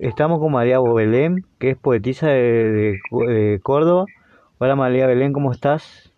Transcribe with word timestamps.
Estamos 0.00 0.40
con 0.40 0.52
María 0.52 0.78
Belén, 0.78 1.46
que 1.58 1.70
es 1.70 1.76
poetisa 1.78 2.26
de, 2.26 3.00
de, 3.10 3.60
Córdoba. 3.62 4.04
Hola 4.58 4.76
María 4.76 5.06
Belén, 5.06 5.32
¿cómo 5.32 5.52
estás? 5.52 6.12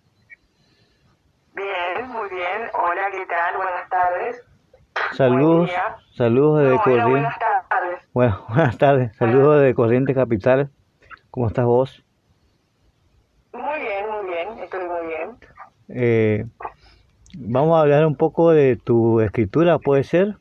Bien, 1.54 2.09
muy 2.09 2.29
bien. 2.29 2.71
Hola, 2.75 3.03
¿qué 3.12 3.25
tal? 3.27 3.56
Buenas 3.56 3.88
tardes. 3.88 4.45
Saludos, 5.12 5.71
saludos 6.11 6.69
de 6.69 6.77
Corrientes. 6.79 7.11
Buenas 7.12 7.38
tardes. 7.38 8.01
Bueno, 8.12 8.45
buenas 8.49 8.79
tardes. 8.79 9.17
Saludos 9.17 9.63
de 9.63 9.74
Corrientes 9.74 10.17
Capital. 10.17 10.71
¿Cómo 11.31 11.47
estás 11.47 11.65
vos? 11.65 12.04
Muy 13.53 13.81
bien, 13.81 14.10
muy 14.10 14.26
bien. 14.26 14.58
Estoy 14.58 14.88
muy 14.88 15.06
bien. 15.06 15.37
Eh, 15.88 16.47
vamos 17.37 17.77
a 17.77 17.83
hablar 17.83 18.05
un 18.06 18.16
poco 18.16 18.51
de 18.51 18.74
tu 18.74 19.20
escritura, 19.20 19.79
¿puede 19.79 20.02
ser? 20.02 20.37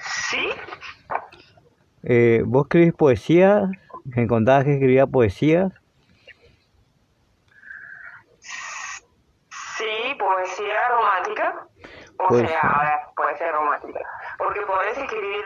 Sí, 0.00 0.48
eh, 2.08 2.42
¿Vos 2.46 2.66
escribís 2.66 2.94
poesía? 2.94 3.68
¿Me 4.04 4.26
contabas 4.28 4.64
que 4.64 4.74
escribía 4.74 5.06
poesía? 5.06 5.70
Sí, 9.50 10.14
poesía 10.18 10.88
romántica. 10.88 11.66
O 12.18 12.28
Pues, 12.28 12.48
sea, 12.48 12.60
a 12.60 12.82
ver, 12.84 12.98
poesía 13.16 13.52
romántica. 13.52 14.00
Porque 14.38 14.60
podés 14.62 14.96
escribir, 14.96 15.44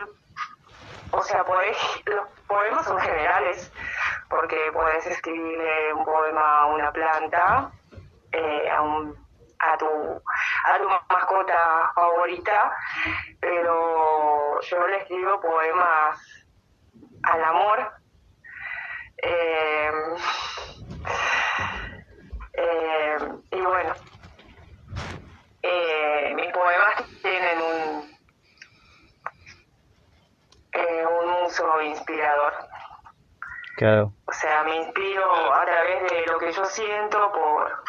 o 1.11 1.21
sea, 1.21 1.43
podés, 1.43 1.77
los 2.05 2.29
poemas 2.47 2.85
son 2.85 2.97
generales, 2.99 3.71
porque 4.29 4.57
podés 4.71 5.05
escribirle 5.07 5.93
un 5.93 6.05
poema 6.05 6.59
a 6.61 6.65
una 6.67 6.91
planta, 6.91 7.71
eh, 8.31 8.69
a, 8.69 8.81
un, 8.81 9.15
a, 9.59 9.77
tu, 9.77 9.85
a 9.85 10.77
tu 10.77 10.87
mascota 11.13 11.91
favorita, 11.93 12.73
pero 13.41 14.61
yo 14.61 14.87
le 14.87 14.97
escribo 14.97 15.41
poemas 15.41 16.40
al 17.23 17.43
amor. 17.43 17.91
Eh, 19.17 19.91
eh, 22.53 23.17
y 23.51 23.61
bueno, 23.61 23.93
eh, 25.61 26.33
mis 26.35 26.51
poemas 26.51 27.03
tienen 27.21 27.61
un, 27.61 28.11
un 31.23 31.45
uso 31.45 31.81
inspirador. 31.81 32.53
Claro. 33.77 34.13
O 34.25 34.33
sea, 34.33 34.63
me 34.63 34.75
inspiro 34.75 35.53
a 35.53 35.65
través 35.65 36.11
de 36.11 36.25
lo 36.27 36.37
que 36.37 36.51
yo 36.51 36.65
siento 36.65 37.31
por, 37.31 37.83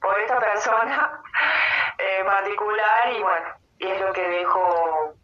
por 0.00 0.20
esta 0.20 0.38
persona 0.38 1.22
en 1.98 2.26
particular 2.26 3.12
y 3.12 3.22
bueno, 3.22 3.46
y 3.78 3.86
es 3.86 4.00
lo 4.00 4.12
que 4.12 4.28
dejo 4.28 5.17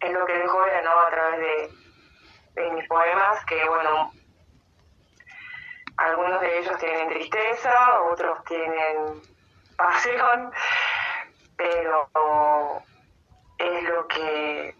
es 0.00 0.12
lo 0.12 0.26
que 0.26 0.32
dejo 0.38 0.58
ver 0.60 0.84
¿no? 0.84 0.90
a 0.90 1.10
través 1.10 1.38
de, 1.40 2.62
de 2.62 2.70
mis 2.72 2.86
poemas, 2.88 3.44
que 3.46 3.64
bueno, 3.68 4.12
algunos 5.96 6.40
de 6.40 6.58
ellos 6.58 6.78
tienen 6.78 7.08
tristeza, 7.08 8.02
otros 8.10 8.42
tienen 8.44 9.22
pasión, 9.76 10.50
pero 11.56 12.08
es 13.58 13.82
lo 13.84 14.06
que 14.08 14.74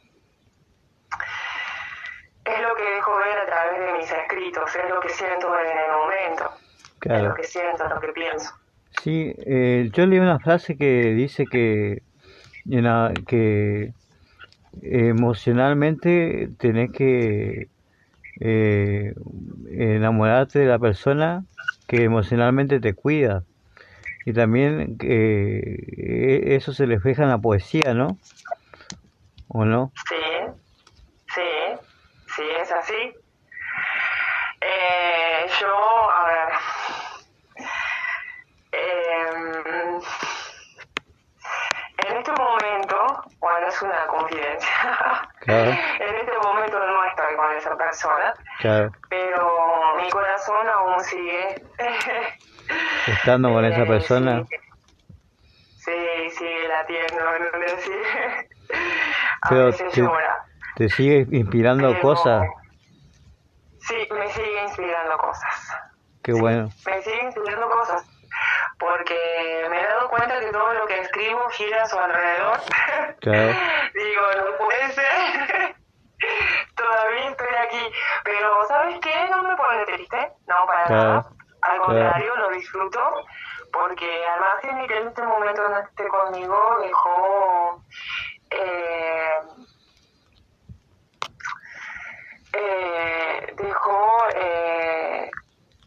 es 2.45 2.61
lo 2.61 2.75
que 2.75 2.83
dejo 2.85 3.17
ver 3.17 3.39
a 3.39 3.47
través 3.47 3.81
de 3.81 3.93
mis 3.95 4.13
escritos, 4.13 4.77
es 4.77 4.91
lo 4.91 5.01
que 5.01 5.09
siento 5.09 5.59
en 5.59 5.79
el 5.79 5.91
momento, 5.93 6.51
es 6.55 6.99
Claro. 7.01 7.29
lo 7.31 7.35
que 7.35 7.45
siento, 7.45 7.89
lo 7.89 8.01
que 8.01 8.13
pienso. 8.13 8.53
Sí, 8.91 9.35
eh, 9.47 9.89
yo 9.93 10.05
leí 10.07 10.19
una 10.19 10.39
frase 10.39 10.77
que 10.77 10.85
dice 11.15 11.47
que, 11.51 12.03
en 12.71 12.85
la- 12.85 13.13
que 13.27 13.93
emocionalmente 14.83 16.51
tenés 16.59 16.91
que 16.93 17.69
eh, 18.41 19.15
enamorarte 19.71 20.59
de 20.59 20.67
la 20.67 20.79
persona 20.79 21.45
que 21.87 22.05
emocionalmente 22.05 22.81
te 22.81 22.95
cuida. 22.95 23.45
Y 24.27 24.33
también 24.33 24.97
que 24.97 26.55
eso 26.57 26.73
se 26.73 26.87
refleja 26.87 27.23
en 27.25 27.29
la 27.29 27.39
poesía, 27.39 27.93
¿no? 27.95 28.19
¿O 29.49 29.65
no? 29.65 29.93
Sí, 30.09 30.17
sí, 31.35 31.43
sí, 32.35 32.43
es 32.61 32.73
así. 32.73 33.15
Eh, 34.61 35.47
yo, 35.61 36.11
a 36.11 36.27
ver, 36.27 36.49
em, 38.73 40.01
en 41.99 42.17
este 42.17 42.33
momento, 42.33 43.25
bueno, 43.81 43.95
es 43.95 44.05
una 44.05 44.07
confidencia, 44.07 45.29
Claro. 45.41 45.71
en 45.71 46.15
este 46.17 46.39
momento 46.43 46.79
no 46.79 47.05
estoy 47.05 47.37
con 47.37 47.53
esa 47.57 47.77
persona, 47.77 48.35
Claro, 48.61 48.93
pero 49.09 49.97
mi 50.01 50.09
corazón 50.11 50.69
aún 50.69 51.01
sigue. 51.05 51.63
estando 53.07 53.53
con 53.53 53.65
esa 53.65 53.85
persona. 53.85 54.45
Sí, 54.49 55.93
sí, 55.93 56.31
sigue 56.39 56.69
latiendo, 56.69 57.21
¿no? 57.23 57.31
A 59.43 59.49
Pero 59.51 59.73
te- 59.73 59.91
llora. 59.91 60.45
Te 60.77 60.89
sigue 60.89 61.27
inspirando 61.31 61.89
Pero- 61.91 62.01
cosas. 62.01 62.47
Sí, 63.81 64.09
me 64.13 64.29
sigue 64.31 64.63
inspirando 64.63 65.19
cosas. 65.19 65.77
Qué 66.23 66.33
bueno. 66.33 66.71
Me 66.87 67.03
sigue 67.03 67.23
inspirando 67.25 67.69
cosas. 67.69 68.07
Porque 68.85 69.67
me 69.71 69.81
he 69.81 69.87
dado 69.87 70.11
cuenta 70.11 70.39
que 70.41 70.53
todo 70.53 70.75
lo 70.75 70.87
que 70.87 71.01
escribo 71.01 71.49
gira 71.51 71.83
a 71.83 71.87
su 71.87 71.99
alrededor. 71.99 72.61
Claro. 73.21 73.55
Digo, 73.95 74.23
no 74.37 74.59
puede 74.59 74.93
ser. 74.93 75.75
Todavía 76.77 77.31
estoy 77.31 77.55
aquí. 77.59 77.93
Pero, 78.25 78.67
¿sabes 78.69 78.99
qué? 79.01 79.29
No 79.31 79.43
me 79.45 79.57
pone 79.57 79.87
triste. 79.87 80.33
No, 80.47 80.67
para 80.67 80.85
Claro, 80.85 81.03
nada. 81.09 81.29
Al 81.63 81.77
claro. 81.79 81.85
contrario, 81.85 82.37
lo 82.37 82.49
disfruto. 82.51 83.01
Porque 83.73 84.27
al 84.27 84.41
margen 84.41 84.79
de 84.83 84.87
que 84.87 84.99
en 84.99 85.09
este 85.09 85.23
momento 85.23 85.67
no 85.69 85.79
esté 85.79 86.07
conmigo, 86.09 86.79
dejó... 86.83 87.83
Eh, 88.51 89.39
eh, 92.53 93.55
dejó, 93.57 94.19
eh, 94.35 95.31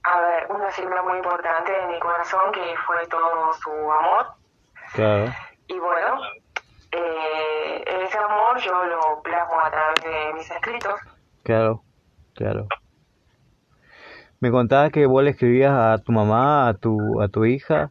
a 0.08 0.22
ver, 0.22 0.48
una 0.50 0.70
figura 0.72 1.02
muy 1.04 1.18
importante 1.18 1.72
en 1.82 1.92
mi 1.92 2.00
corazón 2.00 2.52
que 2.52 2.76
fue 2.86 3.06
todo 3.08 3.54
su 3.54 3.72
amor. 3.72 4.28
Claro. 4.94 5.34
Y 5.68 5.80
bueno, 5.80 6.22
eh, 6.92 7.84
ese 8.04 8.18
amor 8.18 8.58
yo 8.60 8.86
lo 8.86 9.22
plasmo 9.22 9.60
a 9.60 9.70
través 9.70 10.04
de 10.04 10.34
mis 10.34 10.50
escritos. 10.50 11.00
Claro, 11.44 11.84
claro. 12.36 12.68
Me 14.40 14.52
contabas 14.52 14.92
que 14.92 15.06
vos 15.06 15.24
le 15.24 15.32
escribías 15.32 15.74
a 15.74 15.98
tu 15.98 16.12
mamá, 16.12 16.70
a 16.70 16.74
tu, 16.76 17.22
a 17.22 17.28
tu 17.28 17.46
hija. 17.46 17.90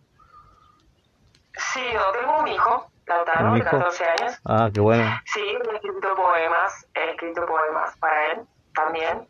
Sí, 1.54 1.82
no 1.92 2.12
tengo 2.18 2.38
un 2.40 2.48
hijo, 2.48 2.90
Lautaro, 3.06 3.46
¿Un 3.48 3.54
de 3.54 3.58
hijo? 3.60 3.70
14 3.70 4.04
años. 4.04 4.40
Ah, 4.44 4.70
qué 4.72 4.80
bueno. 4.80 5.04
Sí, 5.24 5.40
he 5.40 5.74
escrito 5.74 6.14
poemas, 6.14 6.86
he 6.94 7.10
escrito 7.10 7.44
poemas 7.46 7.96
para 7.98 8.32
él 8.32 8.40
también. 8.74 9.26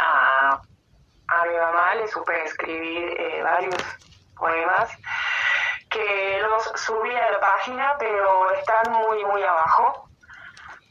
A, 0.00 0.33
a 1.40 1.44
mi 1.46 1.56
mamá 1.56 1.94
le 1.96 2.08
supe 2.08 2.44
escribir 2.44 3.14
eh, 3.18 3.42
varios 3.42 3.76
poemas 4.36 4.90
que 5.90 6.40
los 6.40 6.80
subí 6.80 7.14
a 7.14 7.30
la 7.30 7.40
página, 7.40 7.94
pero 7.98 8.50
están 8.52 8.92
muy, 8.92 9.24
muy 9.24 9.42
abajo, 9.42 10.08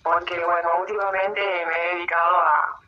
porque 0.02 0.40
bueno, 0.44 0.70
últimamente 0.80 1.42
me 1.66 1.76
he 1.76 1.96
dedicado 1.96 2.40
a, 2.40 2.80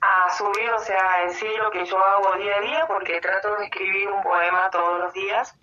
a 0.00 0.30
subir, 0.30 0.70
o 0.70 0.78
sea, 0.80 1.22
en 1.22 1.32
sí 1.32 1.48
lo 1.58 1.70
que 1.70 1.84
yo 1.84 1.96
hago 2.04 2.34
día 2.36 2.56
a 2.56 2.60
día, 2.60 2.86
porque 2.86 3.20
trato 3.20 3.54
de 3.56 3.64
escribir 3.64 4.08
un 4.08 4.22
poema 4.22 4.68
todos 4.70 5.00
los 5.00 5.12
días. 5.12 5.54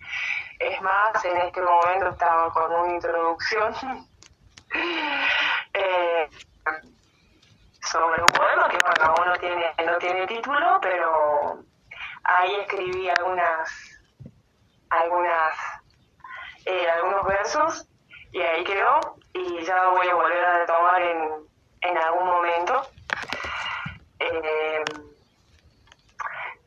Es 0.59 0.81
más, 0.81 1.23
en 1.25 1.37
este 1.37 1.61
momento 1.61 2.09
estaba 2.09 2.51
con 2.51 2.71
una 2.73 2.93
introducción 2.93 3.73
sobre 7.91 8.21
un 8.23 8.29
poema 8.31 8.67
que 8.69 8.77
bueno, 8.79 9.13
aún 9.13 9.27
no 9.27 9.35
tiene, 9.35 9.73
no 9.85 9.97
tiene 9.97 10.27
título, 10.27 10.79
pero 10.81 11.59
ahí 12.23 12.55
escribí 12.55 13.09
algunas, 13.09 13.69
algunas, 14.89 15.53
eh, 16.65 16.89
algunos 16.89 17.25
versos 17.25 17.87
y 18.31 18.41
ahí 18.41 18.63
quedó 18.63 18.99
y 19.33 19.61
ya 19.63 19.87
voy 19.89 20.07
a 20.07 20.15
volver 20.15 20.43
a 20.43 20.57
retomar 20.59 21.01
en, 21.01 21.47
en 21.81 21.97
algún 21.97 22.25
momento. 22.25 22.81
Eh, 24.19 24.83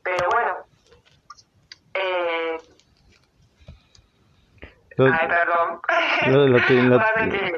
pero 0.02 0.28
bueno, 0.30 0.56
eh, 1.94 2.60
Lo, 4.96 5.06
ay, 5.06 5.28
perdón. 5.28 5.80
lo, 6.28 6.46
lo, 6.48 7.00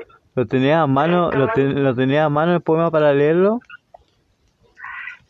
lo 0.34 0.46
tenías 0.46 0.81
a 0.81 0.87
mano, 0.87 1.31
lo, 1.31 1.49
te- 1.49 1.62
lo 1.64 1.94
tenías 1.94 2.26
a 2.26 2.29
mano 2.29 2.55
el 2.55 2.62
poema 2.62 2.90
para 2.90 3.12
leerlo. 3.12 3.61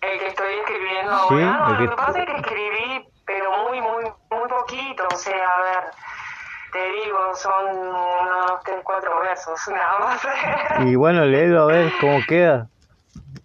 El 0.00 0.18
que 0.18 0.28
estoy 0.28 0.54
escribiendo 0.54 1.16
Sí, 1.28 1.34
ahora, 1.42 1.70
el 1.70 1.76
que 1.76 1.84
lo 1.84 1.90
que 1.90 1.96
pasa 1.96 2.18
es 2.20 2.26
que 2.26 2.36
escribí, 2.36 3.08
pero 3.24 3.50
muy, 3.68 3.80
muy, 3.80 4.04
muy 4.04 4.48
poquito, 4.48 5.04
o 5.12 5.16
sea, 5.16 5.48
a 5.48 5.62
ver, 5.62 5.90
te 6.72 6.90
digo, 6.92 7.34
son 7.34 7.76
unos 7.78 8.62
3, 8.64 8.80
4 8.84 9.20
versos, 9.20 9.60
nada 9.72 9.98
más. 10.00 10.26
y 10.86 10.94
bueno, 10.96 11.24
léelo 11.24 11.62
a 11.62 11.66
ver 11.66 11.92
cómo 12.00 12.18
queda. 12.26 12.68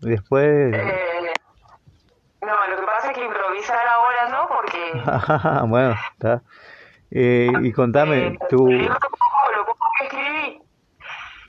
Después... 0.01 0.73
Eh, 0.73 1.33
no, 2.41 2.67
lo 2.67 2.79
que 2.79 2.85
pasa 2.85 3.11
es 3.11 3.17
que 3.17 3.25
improvisar 3.25 3.87
ahora 3.87 4.29
no, 4.29 4.47
porque... 4.47 5.01
bueno, 5.67 5.95
está. 6.13 6.41
Eh, 7.11 7.51
y 7.61 7.71
contame, 7.71 8.27
eh, 8.27 8.39
tú 8.49 8.67
poco 9.65 9.77
que 9.99 10.05
escribí, 10.05 10.61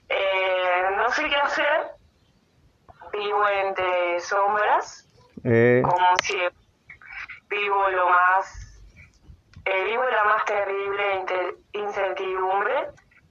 eh, 0.09 0.83
no 0.97 1.11
sé 1.11 1.29
qué 1.29 1.37
hacer, 1.37 1.93
vivo 3.13 3.49
sombras, 4.21 5.09
Eh, 5.45 5.83
como 5.85 6.07
si 6.23 6.37
vivo 7.49 7.89
lo 7.91 8.09
más, 8.11 8.83
eh, 9.65 9.85
vivo 9.85 10.05
la 10.05 10.25
más 10.25 10.45
terrible 10.45 11.25
incertidumbre 11.73 12.75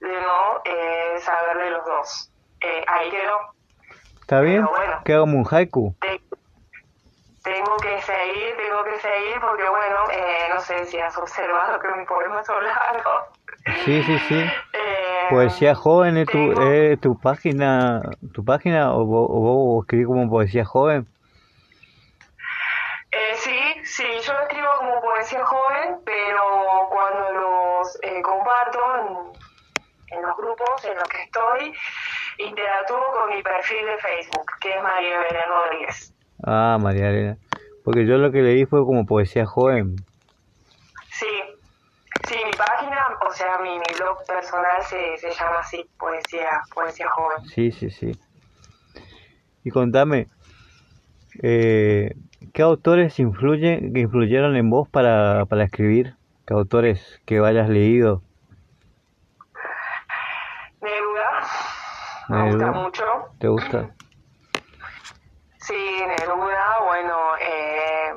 de 0.00 0.20
no 0.20 0.60
eh, 0.64 1.18
saber 1.20 1.58
de 1.58 1.70
los 1.70 1.84
dos. 1.84 2.32
Eh, 2.60 2.84
ahí 2.86 3.10
quedó. 3.10 3.38
¿Está 4.20 4.40
bien? 4.40 4.64
bueno. 4.66 5.00
Queda 5.04 5.20
como 5.20 5.38
un 5.38 5.46
haiku. 5.50 5.96
Te- 6.00 6.20
tengo 7.48 7.76
que 7.78 8.02
seguir, 8.02 8.56
tengo 8.56 8.84
que 8.84 8.98
seguir 9.00 9.40
porque 9.40 9.68
bueno, 9.68 10.10
eh, 10.10 10.48
no 10.52 10.60
sé 10.60 10.84
si 10.86 10.98
has 10.98 11.16
observado 11.16 11.80
que 11.80 11.88
mis 11.88 12.06
poemas 12.06 12.46
son 12.46 12.62
largos. 12.64 13.24
Sí, 13.84 14.02
sí, 14.02 14.18
sí. 14.28 14.38
Eh, 14.72 15.26
Poesía 15.30 15.74
joven 15.74 16.16
es 16.18 16.26
tu, 16.26 16.62
es 16.62 17.00
tu 17.00 17.18
página, 17.18 18.02
tu 18.32 18.44
página 18.44 18.94
o 18.94 19.04
vos, 19.04 19.84
escribís 19.84 20.06
como 20.06 20.28
poesía 20.30 20.64
joven. 20.64 21.06
Eh, 23.10 23.34
sí, 23.36 23.58
sí, 23.84 24.06
yo 24.22 24.32
lo 24.32 24.40
escribo 24.42 24.68
como 24.78 25.00
poesía 25.00 25.44
joven, 25.44 26.00
pero 26.04 26.88
cuando 26.90 27.32
los 27.32 27.98
eh, 28.02 28.22
comparto 28.22 28.78
en, 29.00 30.16
en 30.18 30.22
los 30.22 30.36
grupos 30.36 30.84
en 30.84 30.96
los 30.96 31.08
que 31.08 31.22
estoy, 31.22 31.74
interactúo 32.38 33.04
con 33.12 33.30
mi 33.30 33.42
perfil 33.42 33.86
de 33.86 33.98
Facebook, 33.98 34.50
que 34.60 34.76
es 34.76 34.82
María 34.82 35.18
Belén 35.20 35.48
Rodríguez. 35.48 36.14
Ah, 36.42 36.78
María 36.80 37.10
Elena. 37.10 37.38
Porque 37.84 38.06
yo 38.06 38.18
lo 38.18 38.30
que 38.30 38.42
leí 38.42 38.66
fue 38.66 38.84
como 38.84 39.06
poesía 39.06 39.46
joven. 39.46 39.96
Sí, 41.10 41.26
sí, 42.28 42.34
mi 42.44 42.52
página, 42.52 42.96
o 43.26 43.32
sea, 43.32 43.58
mi, 43.58 43.70
mi 43.70 43.94
blog 43.98 44.24
personal 44.26 44.82
se, 44.82 45.16
se 45.16 45.30
llama 45.30 45.60
así, 45.60 45.84
Poesía, 45.98 46.62
Poesía 46.74 47.08
Joven. 47.10 47.44
Sí, 47.48 47.72
sí, 47.72 47.90
sí. 47.90 48.18
Y 49.64 49.70
contame, 49.70 50.28
eh, 51.42 52.14
¿qué 52.54 52.62
autores 52.62 53.18
influyen, 53.18 53.92
que 53.92 54.00
influyeron 54.00 54.56
en 54.56 54.70
vos 54.70 54.88
para, 54.88 55.44
para 55.46 55.64
escribir? 55.64 56.16
¿Qué 56.46 56.54
autores 56.54 57.20
que 57.26 57.38
hayas 57.38 57.68
leído? 57.68 58.22
Neruda, 60.80 61.30
me 62.28 62.50
gusta 62.50 62.72
mucho. 62.72 63.04
¿Te 63.38 63.48
gusta? 63.48 63.94
Sí, 65.60 66.02
Neruda, 66.06 66.76
bueno, 66.86 67.36
eh, 67.36 68.14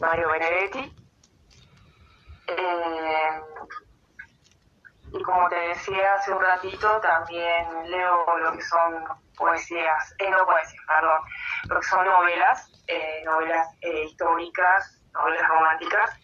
Mario 0.00 0.28
Benedetti. 0.30 0.92
Eh, 2.48 3.40
y 5.12 5.22
como 5.22 5.48
te 5.48 5.56
decía 5.56 6.14
hace 6.14 6.32
un 6.32 6.40
ratito, 6.40 7.00
también 7.00 7.90
leo 7.90 8.38
lo 8.38 8.52
que 8.52 8.62
son 8.62 9.04
poesías, 9.36 10.14
eh, 10.18 10.30
no 10.30 10.44
poesías, 10.44 10.84
perdón, 10.86 11.20
lo 11.68 11.80
que 11.80 11.86
son 11.86 12.04
novelas, 12.04 12.84
eh, 12.88 13.22
novelas 13.24 13.68
eh, 13.82 14.04
históricas, 14.04 15.00
novelas 15.12 15.48
románticas. 15.48 16.20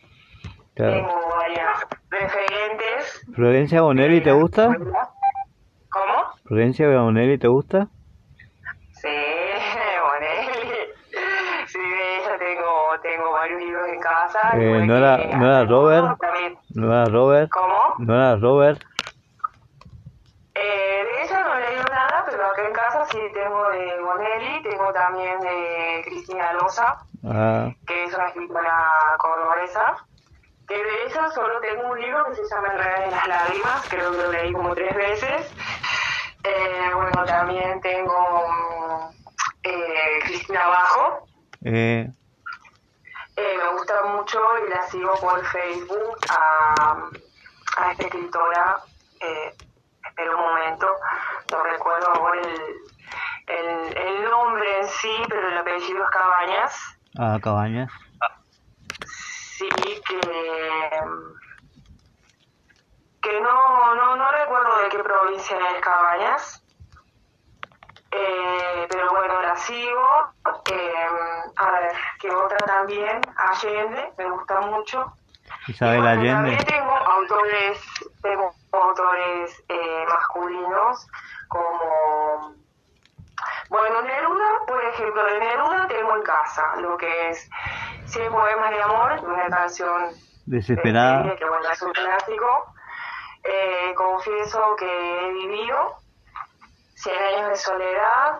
Claro. 0.75 0.93
Tengo 0.93 1.29
varias 1.29 1.87
referentes. 2.09 3.23
¿Florencia 3.35 3.83
Bonelli 3.83 4.23
te 4.23 4.33
gusta? 4.33 4.69
¿Cómo? 5.91 6.33
¿Florencia 6.47 6.89
Bonelli 6.89 7.39
te 7.39 7.49
gusta? 7.49 7.89
Sí, 8.93 9.09
Bonelli. 10.03 10.93
Sí, 11.67 11.79
de 11.79 12.17
ella 12.19 12.39
tengo, 12.39 13.01
tengo 13.03 13.33
varios 13.33 13.63
casa. 14.33 14.57
Eh, 14.57 14.65
igual 14.67 14.87
¿no 14.87 14.97
era- 14.97 15.17
no 15.37 15.47
era 15.47 15.65
Robert? 15.65 16.19
¿No 16.75 16.87
era 16.93 17.05
Robert? 17.07 17.51
¿Cómo? 17.51 17.95
¿No 17.99 18.15
era 18.15 18.37
Robert? 18.37 18.83
Eh, 20.55 21.05
de 21.05 21.23
ella 21.25 21.45
no 21.45 21.55
leído 21.61 21.85
nada, 21.85 22.25
pero 22.29 22.45
acá 22.47 22.67
en 22.67 22.73
casa 22.75 23.07
sí 23.11 23.19
tengo 23.33 23.71
de 23.71 24.01
Bonelli, 24.03 24.63
tengo 24.63 24.93
también 24.93 25.41
de 25.41 26.03
Cristina 26.05 26.53
Loza, 26.53 26.99
Ah, 27.25 27.71
que 27.87 28.05
es 28.05 28.15
una 28.15 28.27
escritora 28.27 28.91
cordobesa. 29.19 29.97
Que 30.67 30.75
de 30.77 31.05
ella 31.07 31.29
solo 31.31 31.61
tengo 31.61 31.89
un 31.91 32.01
libro 32.01 32.25
que 32.27 32.35
se 32.37 32.43
llama 32.55 32.69
El 32.73 32.79
Real 32.79 33.01
de 33.05 33.11
las 33.11 33.27
Lágrimas, 33.29 33.89
creo 33.89 34.11
que 34.13 34.19
lo 34.19 34.33
leí 34.33 34.53
como 34.53 34.75
tres 34.75 34.95
veces. 34.95 35.55
Eh, 36.45 36.91
bueno, 36.95 37.25
también 37.25 37.81
tengo 37.81 39.11
eh, 39.65 40.19
Cristina 40.25 40.67
Bajo, 40.67 41.29
eh, 41.65 42.09
Eh, 43.37 43.57
me 43.59 43.69
gusta 43.73 44.03
mucho 44.05 44.39
y 44.67 44.71
la 44.71 44.83
sigo 44.89 45.15
por 45.21 45.45
Facebook 45.47 46.19
a, 46.29 46.97
a 47.79 47.93
esta 47.93 48.03
escritora. 48.05 48.81
Eh, 49.21 49.57
espera 50.09 50.37
un 50.37 50.43
momento, 50.43 50.87
no 51.51 51.63
recuerdo 51.63 52.09
ahora 52.15 52.41
el, 52.41 52.77
el, 53.47 53.97
el 53.97 54.31
nombre 54.31 54.81
en 54.81 54.89
sí, 54.89 55.23
pero 55.29 55.49
el 55.49 55.59
apellido 55.59 56.05
es 56.05 56.11
Cabañas. 56.11 56.81
ah, 57.19 57.39
Cabañas. 57.43 57.91
Sí, 59.57 59.69
que, 60.09 60.21
que 63.23 63.41
no, 63.41 63.95
no, 63.95 64.17
no 64.17 64.33
recuerdo 64.33 64.79
de 64.79 64.89
qué 64.89 64.99
provincia 64.99 65.57
es 65.71 65.81
Cabañas. 65.81 66.59
Eh, 68.11 68.87
pero 68.91 69.11
bueno, 69.13 69.41
la 69.41 69.57
sigo. 69.57 70.35
Eh, 70.71 71.07
a 71.57 71.71
ver, 71.71 71.93
que 72.23 72.31
otra 72.31 72.59
también, 72.65 73.21
Allende, 73.37 74.13
me 74.17 74.31
gusta 74.31 74.61
mucho. 74.61 75.13
Isabel 75.67 76.07
Allende. 76.07 76.57
También 76.57 76.65
tengo 76.67 76.93
autores, 76.97 77.81
tengo 78.23 78.55
autores 78.71 79.65
eh, 79.69 80.05
masculinos 80.09 81.07
como, 81.49 82.55
bueno, 83.69 84.03
Neruda, 84.03 84.49
por 84.69 84.85
ejemplo, 84.85 85.25
de 85.25 85.39
Neruda 85.41 85.89
tengo 85.89 86.17
en 86.17 86.23
casa 86.23 86.77
lo 86.77 86.97
que 86.97 87.31
es 87.31 87.51
Cien 88.07 88.31
poemas 88.31 88.71
de 88.71 88.83
amor, 88.83 89.13
una 89.25 89.49
canción 89.49 90.11
Desesperada. 90.47 91.23
de- 91.25 91.37
que 91.37 91.45
bueno, 91.49 91.69
es 91.71 91.83
un 91.83 91.93
clásico. 91.93 92.75
Eh, 93.43 93.95
confieso 93.97 94.77
que 94.77 95.27
he 95.29 95.33
vivido 95.33 95.97
Cien 96.95 97.17
años 97.21 97.49
de 97.51 97.57
soledad. 97.57 98.39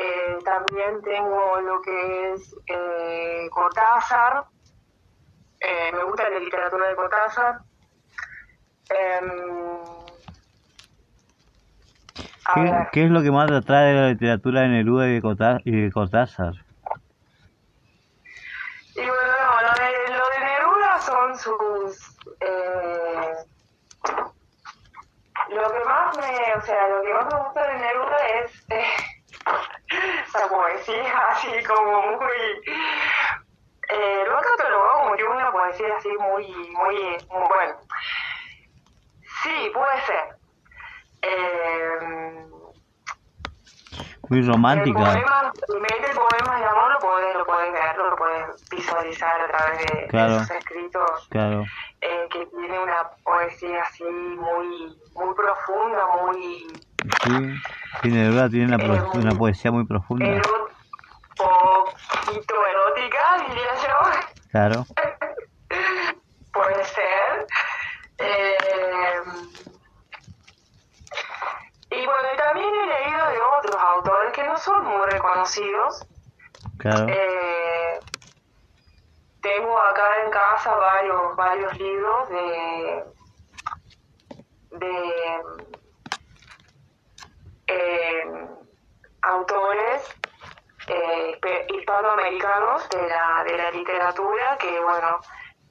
Eh, 0.00 0.38
también 0.44 1.02
tengo 1.02 1.60
lo 1.60 1.82
que 1.82 2.32
es 2.32 2.56
eh, 2.68 3.48
Cortázar. 3.50 4.44
Eh, 5.60 5.92
me 5.92 6.04
gusta 6.04 6.30
la 6.30 6.38
literatura 6.38 6.88
de 6.88 6.96
Cortázar. 6.96 7.58
Em, 8.88 9.30
¿Qué, 12.54 12.88
qué 12.92 13.04
es 13.04 13.10
lo 13.10 13.22
que 13.22 13.30
más 13.30 13.48
te 13.48 13.56
atrae 13.56 13.88
de 13.88 14.00
la 14.00 14.08
literatura 14.08 14.62
de 14.62 14.68
Neruda 14.68 15.06
y 15.06 15.14
de, 15.16 15.92
Cortázar? 15.92 16.54
Y 18.94 19.00
bueno, 19.00 19.32
no, 19.38 19.62
lo 19.62 19.72
de, 19.74 20.16
lo 20.16 20.24
de 20.30 20.40
Neruda 20.40 21.00
son 21.00 21.38
sus... 21.38 22.16
eh, 22.40 23.34
lo 25.50 25.72
que 25.72 25.84
más 25.84 26.16
me, 26.16 26.54
o 26.54 26.60
sea, 26.62 26.88
lo 26.88 27.02
que 27.02 27.12
más 27.12 27.26
me 27.34 27.40
gusta 27.40 27.66
de 27.66 27.78
Neruda 27.78 28.16
es 28.42 28.64
eh, 30.34 30.38
esa 30.38 30.48
poesía 30.48 31.18
así 31.30 31.48
como 31.64 32.02
muy... 32.02 32.28
Eh, 33.92 34.24
lo 34.26 34.38
he 34.38 34.42
catalogado 34.42 34.98
como 35.02 35.16
que 35.16 35.24
una 35.24 35.50
poesía 35.50 35.96
así 35.96 36.08
muy, 36.18 36.46
muy, 36.72 36.96
muy 37.28 37.48
bueno. 37.48 37.76
Sí, 39.42 39.70
puede 39.74 40.00
ser. 40.02 40.36
Eh, 41.22 42.46
Muy 44.28 44.38
el 44.38 44.46
romántica. 44.46 44.96
poema, 45.00 45.52
el 45.68 46.14
poema 46.14 46.58
de 46.60 46.64
amor 46.66 46.92
lo 46.92 46.98
podés, 47.00 47.34
lo 47.34 47.44
podés 47.44 47.72
ver, 47.72 47.96
lo 47.96 48.16
podés 48.16 48.68
visualizar 48.70 49.40
a 49.40 49.46
través 49.48 49.78
de, 49.80 50.06
Claro. 50.06 50.38
sus 50.38 50.50
escritos, 50.52 51.28
Claro. 51.30 51.64
eh, 52.00 52.28
que 52.30 52.46
tiene 52.46 52.78
una 52.78 53.10
poesía 53.24 53.82
así 53.82 54.04
muy, 54.04 54.96
muy 55.14 55.34
profunda, 55.34 56.06
muy 56.22 56.66
Sí, 57.24 57.54
sí, 58.02 58.08
Neruda 58.10 58.48
tiene 58.50 58.66
una, 58.66 58.78
pro- 58.78 59.10
una 59.14 59.34
poesía 59.34 59.70
muy 59.72 59.86
profunda. 59.86 60.26
eró- 60.26 60.68
poquito 61.36 62.54
erótica, 62.66 63.44
diría 63.48 63.74
yo. 63.74 64.20
Claro. 64.50 64.86
Puede 66.52 66.84
ser. 66.84 67.46
Eh, 68.18 69.22
y 71.92 72.04
bueno, 72.06 72.28
y 72.34 72.36
también 72.36 72.68
he 72.74 72.86
leído 72.86 73.26
de 73.28 73.38
otros 73.58 73.80
autores 73.80 74.32
que 74.32 74.42
no 74.44 74.56
son 74.58 74.84
muy 74.84 75.06
reconocidos. 75.06 76.06
Claro. 76.78 77.06
Eh, 77.08 78.00
tengo 79.40 79.78
acá 79.80 80.04
en 80.24 80.30
casa 80.30 80.74
varios, 80.76 81.36
varios 81.36 81.78
libros 81.78 82.28
de, 82.28 83.04
de 84.72 85.42
eh, 87.70 88.48
autores 89.22 90.02
eh, 90.86 91.66
hispanoamericanos 91.68 92.88
de 92.90 93.08
la, 93.08 93.44
de 93.44 93.56
la 93.56 93.70
literatura 93.70 94.56
que, 94.58 94.80
bueno, 94.80 95.20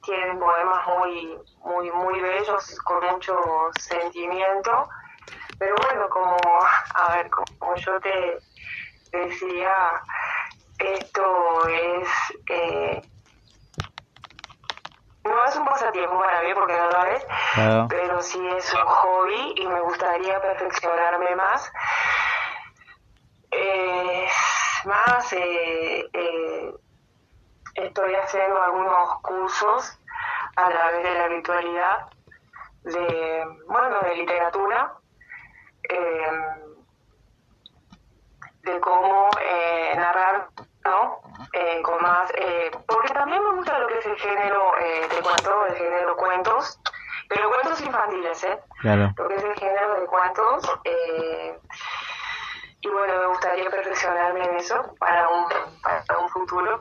tienen 0.02 0.38
poemas 0.38 0.86
muy, 0.86 1.38
muy, 1.58 1.90
muy 1.90 2.20
bellos, 2.20 2.78
con 2.84 3.04
mucho 3.06 3.36
sentimiento. 3.78 4.88
Pero 5.58 5.74
bueno, 5.86 6.08
como, 6.08 6.38
a 6.94 7.16
ver, 7.16 7.30
como 7.30 7.76
yo 7.76 8.00
te 8.00 8.38
decía, 9.12 10.02
esto 10.78 11.68
es, 11.68 12.08
eh, 12.48 13.02
es 15.50 15.56
un 15.56 15.64
pasatiempo 15.64 16.18
para 16.18 16.42
mí 16.42 16.54
porque 16.54 16.76
no 16.76 16.90
lo 16.90 17.04
es, 17.06 17.26
pero 17.88 18.22
sí 18.22 18.38
es 18.56 18.72
un 18.72 18.86
hobby 18.86 19.54
y 19.56 19.66
me 19.66 19.80
gustaría 19.80 20.40
perfeccionarme 20.40 21.34
más. 21.34 21.72
Eh, 23.50 24.28
más, 24.84 25.32
eh, 25.32 26.08
eh, 26.12 26.74
estoy 27.74 28.14
haciendo 28.14 28.62
algunos 28.62 29.20
cursos 29.22 29.98
a 30.54 30.68
través 30.68 31.02
de 31.02 31.14
la 31.14 31.28
virtualidad 31.28 32.06
de, 32.84 33.44
bueno, 33.66 34.00
de 34.02 34.14
literatura, 34.14 34.94
de 38.62 38.80
cómo 38.80 39.30
narrar, 39.96 40.48
¿no? 40.84 41.19
Con 41.82 42.02
más, 42.02 42.30
porque 42.86 43.12
también 43.12 43.42
me 43.42 43.56
gusta 43.56 43.78
lo 43.78 43.86
que 43.88 43.98
es 43.98 44.06
el 44.06 44.16
género 44.16 44.72
de 44.78 45.22
cuento, 45.22 45.66
el 45.66 45.76
género 45.76 46.16
cuentos, 46.16 46.80
pero 47.28 47.48
cuentos 47.50 47.80
infantiles, 47.80 48.44
¿eh? 48.44 48.58
Claro. 48.80 49.12
Lo 49.16 49.28
que 49.28 49.36
es 49.36 49.44
el 49.44 49.54
género 49.54 50.00
de 50.00 50.06
cuentos, 50.06 50.70
y 52.82 52.88
bueno, 52.88 53.14
me 53.18 53.26
gustaría 53.26 53.70
perfeccionarme 53.70 54.44
en 54.44 54.56
eso 54.56 54.94
para 54.98 55.28
un, 55.28 55.46
para 55.82 56.18
un 56.18 56.28
futuro. 56.30 56.80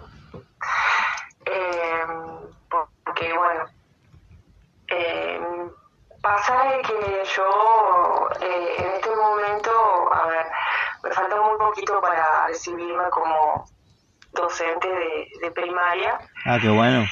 Eh, 1.46 2.06
porque 2.70 3.34
bueno, 3.38 3.66
eh, 4.88 5.42
pasa 6.22 6.64
de 6.64 6.82
que 6.82 7.24
yo 7.36 8.30
eh, 8.40 8.76
en 8.78 8.86
este 8.94 9.16
momento, 9.16 9.72
a 10.14 10.28
ver, 10.28 10.46
me 11.04 11.12
falta 11.12 11.42
muy 11.42 11.58
poquito 11.58 12.00
para 12.02 12.48
recibirme 12.48 13.10
como 13.10 13.66
docente 14.34 14.88
de, 14.88 15.28
de 15.42 15.52
primaria. 15.52 16.20
Ah, 16.46 16.58
qué 16.62 16.70
bueno, 16.70 17.06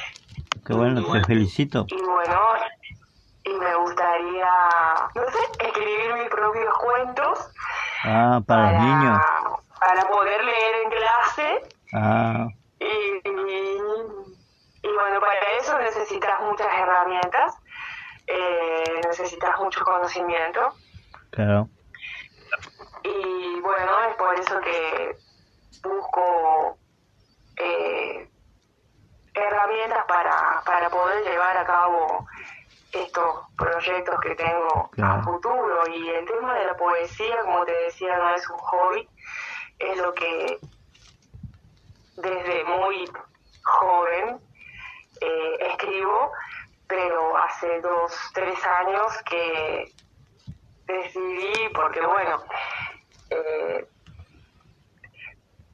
qué 0.66 0.74
bueno, 0.74 1.04
te 1.12 1.24
felicito. 1.24 1.86
Y 1.88 2.02
bueno, 2.02 2.40
y 3.44 3.50
me 3.50 3.74
gustaría, 3.76 4.50
no 5.14 5.22
sé, 5.30 5.66
escribir 5.66 6.14
mis 6.14 6.28
propios 6.28 6.74
cuentos 6.78 7.50
Ah, 8.04 8.40
para, 8.46 8.72
los 8.72 8.82
niños. 8.82 9.20
Para 9.80 10.08
poder 10.08 10.44
leer 10.44 10.74
en 10.84 10.90
clase. 10.90 11.68
Ah. 11.92 12.48
Y, 12.80 13.28
y, 13.28 14.92
bueno, 14.94 15.20
para 15.20 15.40
eso 15.60 15.78
necesitas 15.78 16.40
muchas 16.42 16.68
herramientas, 16.72 17.54
eh, 18.26 19.00
necesitas 19.04 19.58
mucho 19.58 19.84
conocimiento. 19.84 20.74
Claro. 21.30 21.68
Y 23.02 23.60
bueno, 23.60 23.92
es 24.10 24.16
por 24.16 24.38
eso 24.38 24.60
que 24.60 25.16
busco 25.82 26.77
eh, 27.58 28.28
herramientas 29.34 30.04
para, 30.06 30.62
para 30.64 30.90
poder 30.90 31.24
llevar 31.24 31.56
a 31.56 31.64
cabo 31.64 32.26
estos 32.92 33.46
proyectos 33.56 34.20
que 34.20 34.34
tengo 34.34 34.90
a 35.02 35.22
futuro. 35.22 35.86
Y 35.88 36.08
el 36.08 36.26
tema 36.26 36.54
de 36.54 36.66
la 36.66 36.76
poesía, 36.76 37.40
como 37.42 37.64
te 37.64 37.72
decía, 37.72 38.16
no 38.16 38.34
es 38.34 38.48
un 38.48 38.58
hobby, 38.58 39.08
es 39.78 39.98
lo 39.98 40.14
que 40.14 40.58
desde 42.16 42.64
muy 42.64 43.10
joven 43.62 44.40
eh, 45.20 45.56
escribo, 45.72 46.32
pero 46.86 47.36
hace 47.36 47.80
dos, 47.80 48.12
tres 48.34 48.58
años 48.64 49.12
que 49.28 49.92
decidí, 50.86 51.68
porque 51.74 52.00
bueno, 52.00 52.42
eh, 53.30 53.86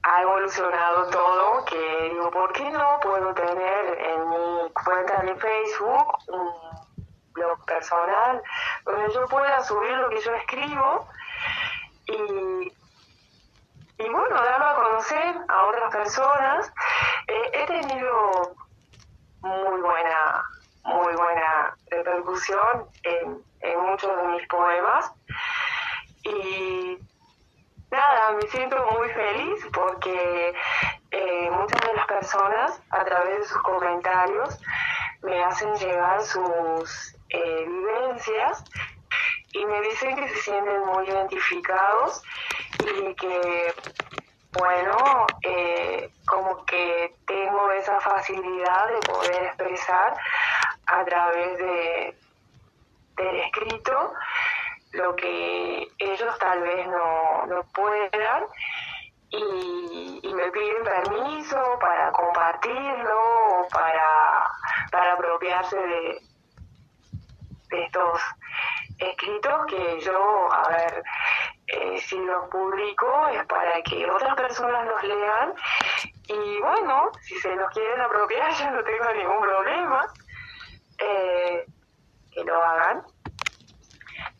ha 0.04 0.22
evolucionado 0.22 1.08
todo, 1.08 1.64
que 1.64 2.10
digo, 2.12 2.30
¿por 2.30 2.52
qué 2.52 2.70
no 2.70 3.00
puedo 3.00 3.34
tener 3.34 3.98
en 3.98 4.28
mi 4.28 4.70
cuenta 4.84 5.22
de 5.22 5.34
Facebook 5.36 6.18
un 6.28 6.52
blog 7.32 7.64
personal, 7.64 8.42
donde 8.84 9.12
yo 9.12 9.26
pueda 9.26 9.64
subir 9.64 9.90
lo 9.92 10.10
que 10.10 10.20
yo 10.20 10.34
escribo 10.34 11.08
y, 12.06 12.70
bueno, 14.10 14.36
darlo 14.36 14.66
a 14.66 14.74
conocer 14.74 15.36
a 15.48 15.66
otras 15.66 15.90
personas. 15.90 16.70
Eh, 17.26 17.50
he 17.52 17.66
tenido 17.66 18.54
muy 19.40 19.80
buena, 19.80 20.44
muy 20.84 21.14
buena 21.14 21.76
repercusión 21.90 22.88
en 23.02 23.42
muchos 23.80 24.16
de 24.16 24.22
mis 24.28 24.46
poemas 24.48 25.10
y 26.24 26.98
nada, 27.90 28.32
me 28.32 28.48
siento 28.48 28.76
muy 28.98 29.08
feliz 29.10 29.66
porque 29.72 30.54
eh, 31.10 31.50
muchas 31.50 31.80
de 31.80 31.94
las 31.94 32.06
personas 32.06 32.82
a 32.90 33.04
través 33.04 33.38
de 33.38 33.44
sus 33.44 33.62
comentarios 33.62 34.58
me 35.22 35.42
hacen 35.44 35.74
llegar 35.74 36.22
sus 36.22 37.16
eh, 37.30 37.64
vivencias 37.66 38.64
y 39.52 39.64
me 39.64 39.80
dicen 39.82 40.16
que 40.16 40.28
se 40.28 40.42
sienten 40.42 40.84
muy 40.86 41.08
identificados 41.08 42.22
y 42.80 43.14
que, 43.14 43.74
bueno, 44.52 45.26
eh, 45.42 46.10
como 46.26 46.64
que 46.66 47.14
tengo 47.26 47.70
esa 47.72 48.00
facilidad 48.00 48.88
de 48.88 49.12
poder 49.12 49.44
expresar 49.44 50.16
a 50.86 51.04
través 51.04 51.58
de, 51.58 52.18
del 53.16 53.36
escrito 53.36 54.12
lo 54.94 55.14
que 55.16 55.88
ellos 55.98 56.38
tal 56.38 56.60
vez 56.62 56.86
no, 56.86 57.46
no 57.46 57.62
puedan 57.72 58.44
y, 59.30 60.20
me 60.34 60.50
piden 60.50 60.82
permiso 60.82 61.78
para 61.80 62.10
compartirlo 62.12 63.60
o 63.60 63.68
para, 63.68 64.50
para 64.90 65.12
apropiarse 65.12 65.76
de, 65.76 66.20
estos 67.70 68.20
escritos 68.98 69.66
que 69.66 70.00
yo, 70.00 70.52
a 70.52 70.68
ver, 70.68 71.02
eh, 71.66 72.00
si 72.00 72.16
los 72.18 72.48
publico 72.48 73.28
es 73.28 73.44
para 73.46 73.82
que 73.82 74.08
otras 74.08 74.36
personas 74.36 74.86
los 74.86 75.02
lean 75.02 75.54
y 76.28 76.60
bueno, 76.60 77.10
si 77.22 77.34
se 77.40 77.54
los 77.56 77.70
quieren 77.70 78.00
apropiar 78.00 78.52
yo 78.58 78.70
no 78.70 78.84
tengo 78.84 79.12
ningún 79.12 79.40
problema, 79.40 80.06
eh, 80.98 81.66
que 82.32 82.44
lo 82.44 82.62
hagan. 82.62 83.13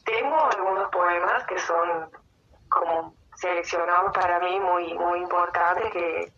Tengo 0.04 0.37
algunos 0.56 0.88
poemas 0.90 1.44
que 1.44 1.58
son 1.58 2.11
como 2.68 3.14
seleccionados 3.37 4.12
para 4.12 4.38
mí 4.40 4.61
muy 4.61 4.94
muy 4.94 5.20
importantes 5.20 5.92
que, 5.92 6.32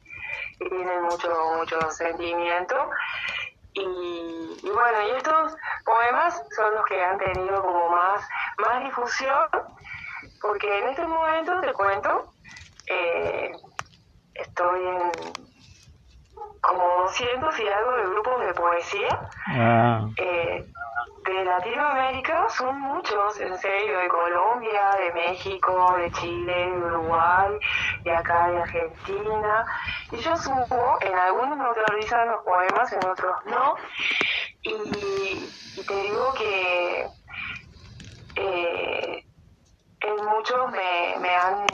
que 0.59 0.71
tienen 0.71 1.03
mucho 1.03 1.29
mucho 1.59 1.91
sentimiento 1.91 2.91
y, 3.79 4.71
bueno, 4.71 5.03
y 5.07 5.17
estos 5.17 5.55
poemas 5.85 6.43
son 6.57 6.75
los 6.75 6.85
que 6.87 7.03
han 7.03 7.19
tenido 7.19 7.63
como 7.63 7.91
más, 7.91 8.27
más 8.59 8.83
difusión, 8.83 9.49
porque 10.41 10.79
en 10.79 10.89
este 10.89 11.07
momento, 11.07 11.61
te 11.61 11.73
cuento, 11.75 12.33
eh, 12.87 13.53
estoy 14.35 14.87
en 14.87 15.13
como 16.63 17.03
200 17.03 17.61
y 17.61 17.69
algo 17.69 17.93
de 17.93 18.03
grupos 18.07 18.47
de 18.47 18.55
poesía. 18.55 19.31
Ah. 19.47 20.09
Eh, 20.17 20.67
de 21.27 21.45
Latinoamérica 21.45 22.49
son 22.49 22.81
muchos, 22.81 23.41
en 23.41 23.57
serio, 23.59 23.99
de 23.99 24.09
Colombia, 24.09 24.91
de 24.99 25.13
México, 25.13 25.95
de 25.99 26.11
Chile, 26.13 26.55
de 26.55 26.79
Uruguay, 26.79 27.59
de 28.05 28.15
acá 28.15 28.49
de 28.49 28.63
Argentina. 28.63 29.67
Y 30.13 30.17
yo 30.19 30.37
supo, 30.37 30.99
en 31.01 31.15
algunos 31.15 31.59
me 31.59 31.65
autorizan 31.65 32.29
los 32.29 32.43
poemas, 32.45 32.93
en 32.93 33.05
otros 33.05 33.37
no. 33.47 33.77
Y, 34.63 35.83
te 35.87 35.95
digo 35.95 36.33
que 36.35 37.07
eh, 38.37 39.25
en 40.01 40.25
muchos 40.25 40.71
me, 40.71 41.17
me 41.21 41.35
han 41.35 41.67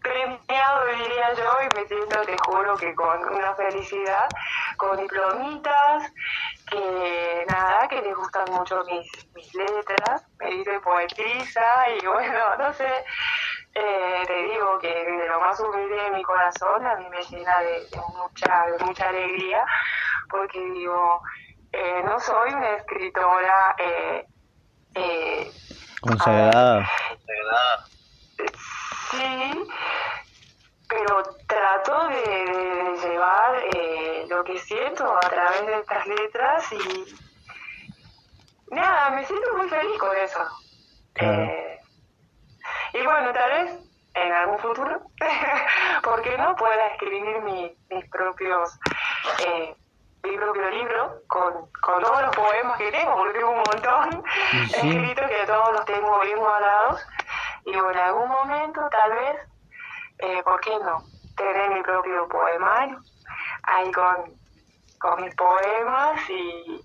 premiado, 0.00 0.86
diría 0.86 1.34
yo, 1.34 1.50
y 1.62 1.80
me 1.80 1.86
siento, 1.86 2.20
te 2.22 2.36
juro, 2.38 2.76
que 2.76 2.94
con 2.94 3.34
una 3.34 3.54
felicidad, 3.54 4.28
con 4.76 4.96
diplomitas, 4.96 6.12
que 6.70 7.44
nada, 7.48 7.88
que 7.88 8.00
les 8.02 8.14
gustan 8.14 8.50
mucho 8.52 8.84
mis, 8.84 9.06
mis 9.34 9.54
letras, 9.54 10.26
me 10.38 10.50
dice 10.50 10.80
poetiza, 10.80 11.62
y 11.90 12.06
bueno, 12.06 12.56
no 12.58 12.72
sé, 12.72 13.04
eh, 13.74 14.22
te 14.26 14.42
digo 14.44 14.78
que 14.78 14.88
de 14.88 15.28
lo 15.28 15.40
más 15.40 15.58
humilde 15.60 15.96
de 15.96 16.10
mi 16.10 16.22
corazón 16.22 16.86
a 16.86 16.96
mí 16.96 17.08
me 17.10 17.22
llena 17.24 17.58
de, 17.60 17.88
mucha, 18.16 18.66
de 18.66 18.84
mucha 18.84 19.08
alegría, 19.08 19.64
porque 20.28 20.60
digo, 20.60 21.22
eh, 21.72 22.02
no 22.04 22.18
soy 22.18 22.52
una 22.52 22.76
escritora 22.76 23.74
eh, 23.78 24.26
Eh, 24.94 25.50
Consagrada. 26.00 26.88
Sí, 29.10 29.68
pero 30.90 31.22
trato 31.46 32.08
de, 32.08 32.96
llevar 33.00 33.62
eh, 33.74 34.26
lo 34.28 34.44
que 34.44 34.58
siento 34.58 35.16
a 35.16 35.20
través 35.20 35.66
de 35.66 35.78
estas 35.78 36.06
letras 36.06 36.72
y 36.72 37.16
nada, 38.74 39.10
me 39.10 39.24
siento 39.24 39.56
muy 39.56 39.68
feliz 39.68 39.98
con 39.98 40.16
eso. 40.16 40.40
Eh, 41.14 41.78
y 42.94 43.02
bueno, 43.04 43.32
tal 43.32 43.50
vez 43.50 43.78
en 44.14 44.32
algún 44.32 44.58
futuro, 44.58 45.00
porque 46.02 46.36
no 46.36 46.56
pueda 46.56 46.88
escribir 46.88 47.40
mis 47.42 48.10
propios 48.10 48.78
eh, 49.46 49.74
mi 50.22 50.36
propio 50.36 50.70
libro 50.70 51.22
con, 51.26 51.70
con 51.80 52.02
todos 52.02 52.22
los 52.22 52.36
poemas 52.36 52.76
que 52.78 52.92
tengo, 52.92 53.16
porque 53.16 53.38
tengo 53.38 53.50
un 53.50 53.56
montón 53.56 54.24
escritos 54.74 55.30
que 55.30 55.46
todos 55.46 55.72
los 55.72 55.84
tengo 55.84 56.20
bien 56.20 56.38
guardados. 56.38 57.06
Y 57.64 57.72
en 57.72 57.96
algún 57.96 58.28
momento, 58.28 58.80
tal 58.90 59.12
vez, 59.12 59.36
eh, 60.22 60.42
¿por 60.44 60.60
qué 60.60 60.78
no? 60.78 61.02
Tener 61.36 61.70
mi 61.70 61.82
propio 61.82 62.28
poemario 62.28 63.00
ahí 63.62 63.90
con, 63.92 64.32
con 64.98 65.22
mis 65.22 65.34
poemas 65.34 66.28
y 66.28 66.80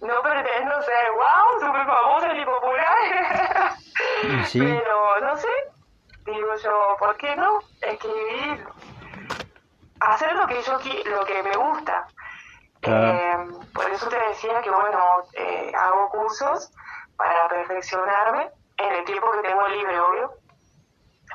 no 0.00 0.20
pretendo 0.22 0.82
ser, 0.82 1.10
wow, 1.12 1.60
súper 1.60 1.86
famosa 1.86 2.34
y 2.34 2.44
popular. 2.44 3.74
Pero 4.52 5.20
no 5.20 5.36
sé, 5.36 5.48
digo 6.26 6.56
yo, 6.56 6.96
¿por 6.98 7.16
qué 7.16 7.36
no? 7.36 7.60
Escribir 7.80 8.66
hacer 10.00 10.34
lo 10.34 10.46
que 10.46 10.62
yo 10.62 10.78
lo 11.06 11.24
que 11.24 11.42
me 11.42 11.56
gusta. 11.56 12.06
Eh, 12.82 13.36
por 13.72 13.90
eso 13.90 14.08
te 14.08 14.18
decía 14.28 14.60
que 14.60 14.70
bueno, 14.70 15.00
eh, 15.32 15.72
hago 15.74 16.10
cursos 16.10 16.70
para 17.16 17.48
perfeccionarme 17.48 18.50
en 18.76 18.92
el 18.92 19.04
tiempo 19.04 19.30
que 19.32 19.48
tengo 19.48 19.66
libre, 19.68 20.00
obvio, 20.00 20.32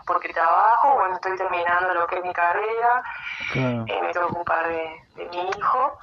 porque 0.10 0.34
trabajo, 0.34 0.96
bueno, 0.96 1.14
estoy 1.14 1.38
terminando 1.38 1.94
lo 1.94 2.08
que 2.08 2.18
es 2.18 2.24
mi 2.24 2.34
carrera, 2.34 3.04
eh, 3.54 3.86
me 4.02 4.12
tengo 4.12 4.28
que 4.28 4.34
ocupar 4.34 4.68
de, 4.68 5.00
mi 5.16 5.50
hijo, 5.52 6.00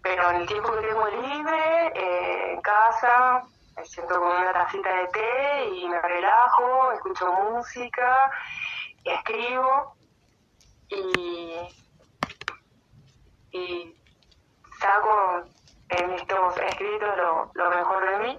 pero 0.00 0.30
en 0.30 0.36
el 0.36 0.46
tiempo 0.46 0.72
que 0.72 0.86
tengo 0.86 1.04
libre, 1.08 2.52
en 2.52 2.60
casa, 2.60 3.42
me 3.76 3.84
siento 3.84 4.20
con 4.20 4.30
una 4.30 4.52
tacita 4.52 4.88
de 4.88 5.08
té 5.08 5.68
y 5.68 5.88
me 5.88 6.00
relajo, 6.00 6.92
escucho 6.92 7.32
música, 7.32 8.30
escribo 9.02 9.96
y, 10.88 11.56
y 13.50 13.96
saco 14.80 15.42
en 15.88 16.12
estos 16.12 16.56
escritos 16.56 17.16
lo, 17.16 17.50
lo 17.52 17.70
mejor 17.70 18.10
de 18.10 18.18
mí. 18.18 18.38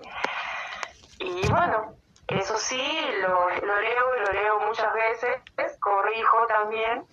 Y 1.19 1.50
bueno, 1.50 1.99
eso 2.29 2.57
sí, 2.57 2.81
lo, 3.21 3.50
leo 3.50 4.15
y 4.15 4.19
lo 4.19 4.31
leo 4.31 4.59
muchas 4.67 4.93
veces, 4.93 5.41
corrijo 5.79 6.45
también, 6.48 7.05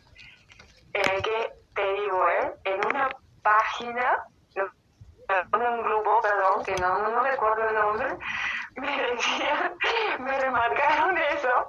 eh, 0.93 1.23
que 1.23 1.53
te 1.75 1.93
digo, 1.95 2.29
¿eh? 2.29 2.55
en 2.65 2.87
una 2.87 3.09
página, 3.43 4.25
en 4.55 5.63
un 5.63 5.83
grupo, 5.83 6.21
perdón, 6.21 6.65
que 6.65 6.77
no, 6.77 7.23
recuerdo 7.23 7.69
el 7.69 7.75
nombre, 7.75 8.19
me 8.77 9.03
decían, 9.03 9.75
me 10.21 10.39
remarcaron 10.39 11.17
eso, 11.17 11.69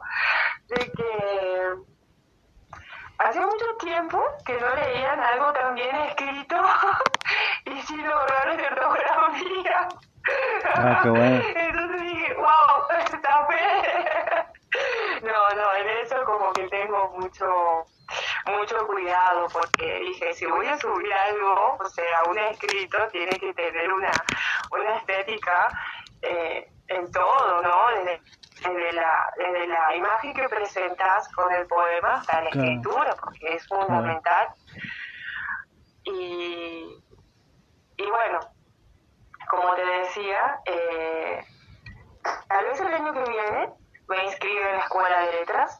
de 0.68 0.92
que 0.92 1.74
hacía 3.20 3.42
mucho 3.42 3.66
tiempo 3.80 4.24
que 4.46 4.60
no 4.60 4.76
leían 4.76 5.20
algo 5.20 5.54
tan 5.54 5.76
bien 5.76 5.96
escrito 5.96 6.56
y 7.66 7.82
sin 7.84 8.02
errores 8.02 8.58
de 8.58 8.68
ortografía. 8.68 9.90
Ah, 10.76 11.00
qué 11.04 11.10
bueno. 11.10 11.42
Entonces 11.56 12.02
dije, 12.02 12.34
wow, 12.36 13.00
está 13.00 13.48
fe. 13.48 14.48
No, 15.24 15.56
no, 15.56 15.76
en 15.76 15.90
eso 16.06 16.24
como 16.26 16.52
que 16.54 16.68
tengo 16.68 17.14
mucho 17.18 17.86
mucho 18.46 18.88
cuidado 18.88 19.48
porque 19.52 20.00
dije, 20.00 20.34
si 20.34 20.46
voy 20.46 20.66
a 20.68 20.78
subir 20.78 21.12
algo, 21.12 21.78
o 21.80 21.90
sea, 21.90 22.24
un 22.30 22.38
escrito 22.38 22.98
tiene 23.12 23.38
que 23.38 23.54
tener 23.54 23.92
una, 23.92 24.12
una 24.72 24.96
estética 24.96 25.68
eh, 26.22 26.70
en 26.88 27.12
todo, 27.12 27.62
¿no? 27.62 27.86
Desde 27.98 28.22
desde 28.64 28.92
la, 28.94 29.34
desde 29.38 29.68
la 29.68 29.96
imagen 29.96 30.34
que 30.34 30.50
presentas 30.50 31.30
con 31.34 31.54
el 31.54 31.66
poema 31.68 32.16
hasta 32.16 32.42
la 32.42 32.50
escritura, 32.50 33.16
porque 33.24 33.56
es 33.56 33.68
fundamental. 33.68 34.48
Y, 36.04 37.04
y 37.98 38.06
bueno, 38.10 38.40
como 39.50 39.74
te 39.76 39.86
decía, 39.86 40.60
eh, 40.66 41.46
tal 42.48 42.66
vez 42.66 42.80
el 42.80 42.94
año 42.94 43.14
que 43.14 43.30
viene 43.30 43.70
me 44.08 44.26
inscribo 44.26 44.60
en 44.60 44.78
la 44.78 44.84
escuela 44.84 45.20
de 45.22 45.32
letras, 45.34 45.80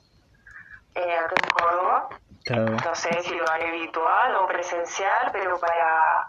eh, 0.96 1.18
aquí 1.18 1.36
en 1.44 1.50
Córdoba. 1.50 2.10
No 2.50 2.96
sé 2.96 3.22
si 3.24 3.36
lo 3.36 3.50
haré 3.50 3.72
virtual 3.72 4.36
o 4.36 4.48
presencial, 4.48 5.32
pero 5.34 5.60
para, 5.60 6.28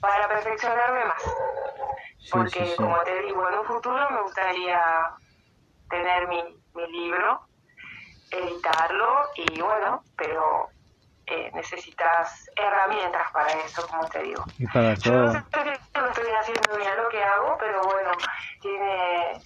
para 0.00 0.28
perfeccionarme 0.28 1.04
más. 1.04 1.22
Porque, 2.32 2.74
como 2.76 2.98
te 3.00 3.22
digo, 3.22 3.48
en 3.48 3.58
un 3.58 3.64
futuro 3.64 4.10
me 4.10 4.22
gustaría 4.22 4.82
tener 5.88 6.26
mi, 6.26 6.42
mi 6.74 6.86
libro, 6.88 7.46
editarlo 8.30 9.28
y 9.36 9.60
bueno, 9.60 10.02
pero 10.16 10.70
eh, 11.26 11.50
necesitas 11.54 12.50
herramientas 12.56 13.30
para 13.32 13.50
eso, 13.64 13.86
como 13.88 14.08
te 14.08 14.22
digo. 14.22 14.44
Y 14.58 14.66
para 14.66 14.94
todo. 14.96 15.14
Yo 15.14 15.22
no, 15.22 15.32
sé, 15.32 15.80
no 15.94 16.08
estoy 16.08 16.30
haciendo 16.40 16.76
bien 16.76 16.96
lo 16.96 17.08
que 17.08 17.22
hago, 17.22 17.56
pero 17.58 17.82
bueno, 17.82 18.10
tiene 18.60 19.40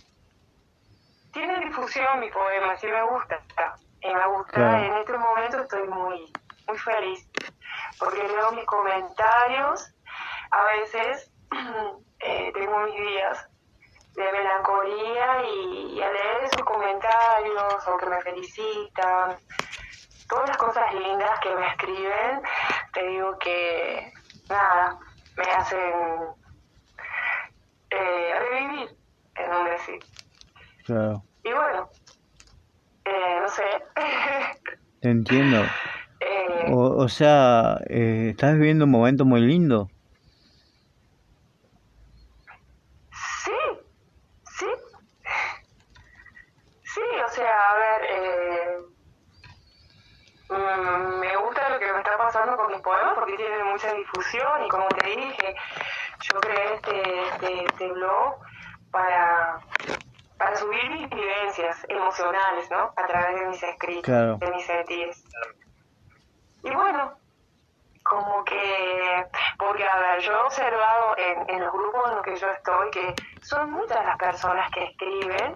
tiene 1.32 1.60
difusión 1.60 2.20
mi 2.20 2.30
poema, 2.30 2.76
sí 2.76 2.86
me 2.86 3.02
gusta. 3.02 3.40
Y 4.00 4.12
me 4.12 4.26
gusta, 4.28 4.86
en 4.86 4.92
este 4.94 5.18
momento 5.18 5.60
estoy 5.60 5.88
muy, 5.88 6.32
muy 6.66 6.78
feliz, 6.78 7.28
porque 7.98 8.22
leo 8.22 8.52
mis 8.52 8.64
comentarios, 8.64 9.92
a 10.50 10.64
veces 10.64 11.30
eh, 12.20 12.52
tengo 12.54 12.78
mis 12.80 12.94
días 12.94 13.48
de 14.14 14.32
melancolía 14.32 15.42
y, 15.44 16.00
al 16.02 16.12
leer 16.12 16.48
sus 16.54 16.64
comentarios 16.64 17.88
o 17.88 17.96
que 17.98 18.06
me 18.06 18.20
felicitan, 18.22 19.36
todas 20.28 20.48
las 20.48 20.56
cosas 20.56 20.92
lindas 20.94 21.40
que 21.40 21.54
me 21.54 21.66
escriben, 21.68 22.42
te 22.92 23.06
digo 23.06 23.38
que 23.38 24.12
nada, 24.48 24.98
me 25.36 25.44
hacen 25.44 25.78
eh, 27.90 28.32
revivir 28.50 28.96
en 29.36 29.54
un 29.54 29.64
decir. 29.64 29.98
Claro. 30.84 31.22
Y 31.44 31.52
bueno, 31.52 31.88
eh, 33.04 33.38
no 33.40 33.48
sé. 33.48 33.62
Te 35.00 35.10
entiendo. 35.10 35.62
Eh, 36.20 36.72
o, 36.72 37.04
o, 37.04 37.08
sea, 37.08 37.78
eh, 37.88 38.30
estás 38.30 38.54
viviendo 38.54 38.86
un 38.86 38.90
momento 38.90 39.24
muy 39.24 39.40
lindo. 39.40 39.88
Porque 53.28 53.44
tienen 53.44 53.66
mucha 53.66 53.92
difusión 53.92 54.64
y 54.64 54.68
como 54.68 54.88
te 54.88 55.06
dije, 55.06 55.54
yo 56.20 56.40
creé 56.40 56.74
este, 56.74 57.28
este, 57.28 57.64
este 57.64 57.92
blog 57.92 58.36
para, 58.90 59.60
para 60.38 60.56
subir 60.56 60.90
mis 60.90 61.10
vivencias 61.10 61.84
emocionales, 61.88 62.70
¿no? 62.70 62.92
A 62.96 63.06
través 63.06 63.40
de 63.40 63.46
mis 63.48 63.62
escritos, 63.62 64.38
de 64.40 64.50
mis 64.50 64.64
sentidos. 64.64 65.24
Y 66.62 66.70
bueno, 66.70 67.18
como 68.02 68.44
que, 68.44 69.26
porque 69.58 69.84
a 69.86 69.98
ver, 69.98 70.20
yo 70.20 70.32
he 70.32 70.42
observado 70.46 71.16
en, 71.18 71.50
en, 71.50 71.60
los 71.60 71.72
grupos 71.72 72.08
en 72.08 72.14
los 72.16 72.24
que 72.24 72.36
yo 72.36 72.50
estoy 72.50 72.90
que 72.90 73.14
son 73.42 73.70
muchas 73.72 74.02
las 74.06 74.16
personas 74.16 74.70
que 74.70 74.84
escriben, 74.84 75.54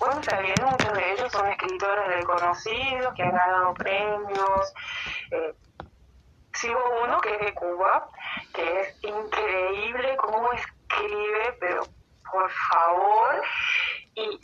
bueno, 0.00 0.20
también 0.20 0.56
muchos 0.62 0.92
de 0.92 1.12
ellos 1.12 1.30
son 1.30 1.46
escritores 1.46 2.08
reconocidos, 2.08 3.14
que 3.14 3.22
han 3.22 3.30
ganado 3.30 3.72
premios. 3.74 4.74
Eh, 5.30 5.54
sigo 6.64 6.80
uno 7.04 7.20
que 7.20 7.34
es 7.34 7.40
de 7.40 7.54
Cuba, 7.54 8.08
que 8.54 8.80
es 8.80 9.04
increíble 9.04 10.16
cómo 10.16 10.50
escribe, 10.52 11.56
pero 11.60 11.82
por 12.32 12.50
favor, 12.50 13.42
y 14.14 14.40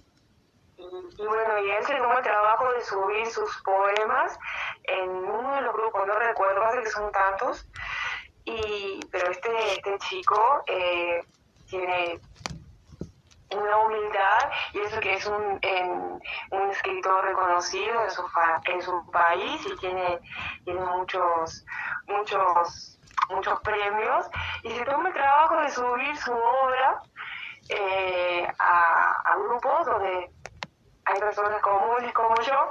y, 0.80 1.26
bueno, 1.26 1.58
y 1.62 1.70
él 1.70 1.84
tomó 1.86 2.16
el 2.16 2.24
trabajo 2.24 2.72
de 2.72 2.80
subir 2.80 3.26
sus 3.26 3.54
poemas 3.62 4.38
en 4.84 5.10
uno 5.10 5.54
de 5.56 5.60
los 5.62 5.74
grupos, 5.74 6.06
no 6.06 6.18
recuerdo, 6.18 6.64
hace 6.64 6.82
que 6.82 6.90
son 6.90 7.12
tantos, 7.12 7.66
y, 8.46 8.98
pero 9.12 9.30
este, 9.30 9.50
este 9.72 9.98
chico 10.08 10.62
eh, 10.66 11.22
tiene 11.68 12.18
una 13.56 13.76
humildad 13.78 14.50
y 14.72 14.80
eso 14.80 15.00
que 15.00 15.14
es 15.14 15.26
un, 15.26 15.60
un 16.50 16.70
escritor 16.70 17.24
reconocido 17.24 18.04
en 18.04 18.10
su, 18.10 18.24
en 18.64 18.82
su 18.82 19.10
país 19.10 19.60
y 19.66 19.76
tiene, 19.78 20.20
tiene 20.64 20.80
muchos, 20.80 21.64
muchos, 22.06 22.98
muchos 23.28 23.60
premios 23.60 24.26
y 24.62 24.70
se 24.70 24.84
toma 24.84 25.08
el 25.08 25.14
trabajo 25.14 25.56
de 25.60 25.70
subir 25.70 26.16
su 26.16 26.32
obra 26.32 27.02
eh, 27.68 28.48
a, 28.58 29.12
a 29.24 29.36
grupos 29.36 29.86
donde 29.86 30.30
hay 31.04 31.20
personas 31.20 31.60
comunes 31.62 32.12
como 32.12 32.34
yo 32.42 32.70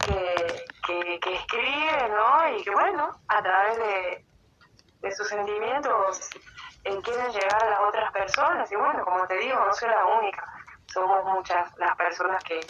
que, 0.00 0.64
que, 0.86 1.20
que 1.20 1.34
escriben, 1.34 2.14
¿no? 2.14 2.56
Y 2.56 2.62
que 2.62 2.70
bueno, 2.70 3.10
a 3.28 3.42
través 3.42 3.78
de, 3.78 4.24
de 5.00 5.12
sus 5.12 5.28
sentimientos 5.28 6.30
eh, 6.84 7.00
quieren 7.02 7.30
llegar 7.32 7.62
a 7.62 7.70
las 7.70 7.80
otras 7.80 8.12
personas. 8.12 8.70
Y 8.70 8.76
bueno, 8.76 9.04
como 9.04 9.26
te 9.26 9.36
digo, 9.38 9.58
no 9.58 9.72
soy 9.72 9.88
la 9.88 10.04
única, 10.06 10.44
somos 10.86 11.24
muchas 11.24 11.76
las 11.76 11.96
personas 11.96 12.42
que, 12.44 12.60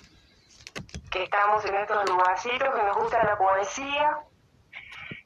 que 1.10 1.24
estamos 1.24 1.64
en 1.64 1.74
estos 1.76 2.08
lugarcitos, 2.08 2.74
que 2.74 2.82
nos 2.82 2.96
gusta 2.96 3.24
la 3.24 3.36
poesía. 3.36 4.18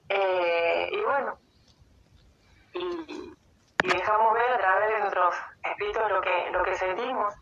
Eh, 0.08 0.88
y 0.92 1.00
bueno, 1.00 1.38
y 2.74 3.88
dejamos 3.88 4.34
ver 4.34 4.52
a 4.52 4.58
través 4.58 4.88
de 4.90 4.98
nuestros 5.00 5.34
espíritus 5.64 6.10
lo 6.10 6.20
que, 6.20 6.50
lo 6.50 6.62
que 6.62 6.76
sentimos. 6.76 7.34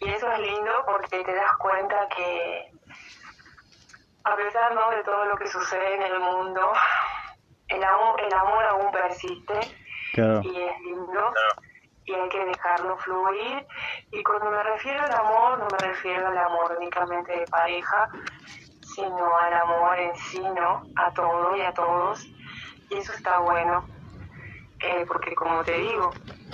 Y 0.00 0.10
eso 0.10 0.30
es 0.30 0.38
lindo 0.38 0.84
porque 0.84 1.24
te 1.24 1.34
das 1.34 1.52
cuenta 1.58 2.08
que 2.08 2.70
a 4.24 4.36
pesar 4.36 4.74
¿no? 4.74 4.90
de 4.90 5.02
todo 5.04 5.24
lo 5.24 5.36
que 5.36 5.46
sucede 5.46 5.94
en 5.94 6.02
el 6.02 6.18
mundo, 6.18 6.72
el 7.68 7.82
amor, 7.82 8.20
el 8.20 8.34
amor 8.34 8.64
aún 8.64 8.90
persiste 8.90 9.60
y 10.16 10.62
es 10.62 10.80
lindo 10.80 11.34
y 12.06 12.14
hay 12.14 12.28
que 12.28 12.44
dejarlo 12.44 12.96
fluir. 12.98 13.66
Y 14.12 14.22
cuando 14.22 14.50
me 14.50 14.62
refiero 14.62 15.04
al 15.04 15.12
amor, 15.12 15.58
no 15.58 15.66
me 15.70 15.78
refiero 15.78 16.28
al 16.28 16.38
amor 16.38 16.76
únicamente 16.78 17.36
de 17.36 17.46
pareja, 17.46 18.08
sino 18.94 19.36
al 19.38 19.52
amor 19.52 19.98
en 19.98 20.16
sí, 20.16 20.40
¿no? 20.40 20.84
A 20.96 21.12
todo 21.12 21.56
y 21.56 21.62
a 21.62 21.74
todos. 21.74 22.24
Y 22.90 22.94
eso 22.94 23.12
está 23.12 23.40
bueno, 23.40 23.84
eh, 24.80 25.04
porque 25.08 25.34
como 25.34 25.64
te 25.64 25.76
digo, 25.76 26.10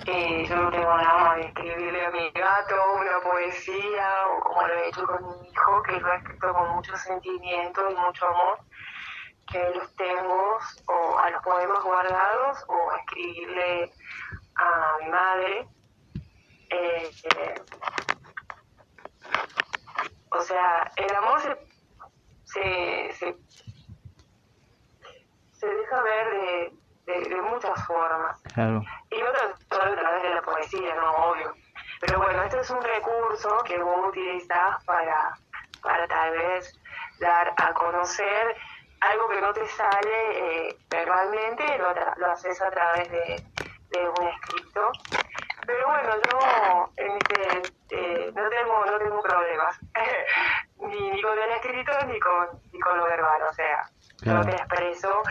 eh, 0.07 0.46
yo 0.48 0.57
no 0.57 0.70
tengo 0.70 0.96
nada 0.96 1.35
de 1.37 1.42
escribirle 1.42 2.07
a 2.07 2.11
mi 2.11 2.31
gato 2.31 2.75
una 2.98 3.20
poesía 3.20 4.09
o 4.31 4.40
como 4.40 4.66
lo 4.66 4.75
he 4.75 4.88
hecho 4.88 5.07
con 5.07 5.22
mi 5.27 5.48
hijo, 5.51 5.83
que 5.83 6.01
lo 6.01 6.12
he 6.12 6.16
escrito 6.16 6.53
con 6.55 6.77
mucho 6.77 6.96
sentimiento 6.96 7.90
y 7.90 7.94
mucho 7.94 8.27
amor 8.27 8.59
que 9.53 9.71
los 9.75 9.95
tengo 9.97 10.59
o 10.87 11.19
a 11.19 11.31
los 11.31 11.43
poemas 11.43 11.85
guardados 11.85 12.65
o 12.69 12.93
escribirle 12.97 13.93
a 14.57 14.97
mi 15.01 15.11
madre. 15.11 15.69
Eh, 16.71 17.11
eh, 17.37 17.62
o 20.31 20.41
sea, 20.41 20.91
el 20.97 21.15
amor 21.15 21.41
se, 21.43 21.57
se, 22.45 23.12
se, 23.12 23.37
se 25.53 25.67
deja 25.67 26.03
ver 26.03 26.31
de, 26.31 26.73
de, 27.05 27.29
de 27.29 27.43
muchas 27.43 27.87
formas. 27.87 28.41
Claro. 28.55 28.83
Y 29.11 29.21
no 29.21 29.27
solo 29.71 29.93
a 29.93 29.97
través 29.97 30.23
de 30.23 30.35
la 30.35 30.43
poesía, 30.43 30.95
no, 30.95 31.11
obvio. 31.11 31.55
Pero 32.01 32.19
bueno, 32.19 32.43
este 32.43 32.61
es 32.61 32.71
un 32.71 32.83
recurso 32.83 33.62
que 33.65 33.79
vos 33.79 34.09
utilizás 34.09 34.83
para, 34.85 35.38
para 35.83 36.09
tal 36.09 36.31
vez 36.33 36.81
dar 37.21 37.53
a 37.57 37.75
conocer 37.75 38.57
algo 39.11 39.29
que 39.29 39.41
no 39.41 39.53
te 39.53 39.67
sale 39.69 40.69
eh, 40.69 40.77
verbalmente, 40.88 41.79
lo, 41.79 41.93
lo, 42.17 42.33
haces 42.33 42.61
a 42.62 42.71
través 42.71 43.11
de, 43.11 43.43
de, 43.91 44.09
un 44.09 44.29
escrito. 44.29 44.93
Pero 45.67 45.88
bueno, 45.88 46.11
yo 46.31 46.93
en 46.97 47.12
este, 47.17 47.73
eh, 47.91 48.33
no, 48.35 48.49
tengo, 48.49 48.87
no 48.87 48.99
tengo 48.99 49.23
problemas, 49.23 49.79
ni, 50.79 51.11
ni, 51.11 51.23
con 51.23 51.38
el 51.38 51.51
escrito 51.51 51.93
ni 52.07 52.19
con, 52.21 52.49
ni 52.73 52.81
con 52.81 52.97
lo 52.97 53.05
verbal, 53.05 53.43
o 53.49 53.53
sea, 53.53 53.83
claro. 54.23 54.43
yo 54.43 54.51
te 54.51 54.57
expreso 54.57 55.23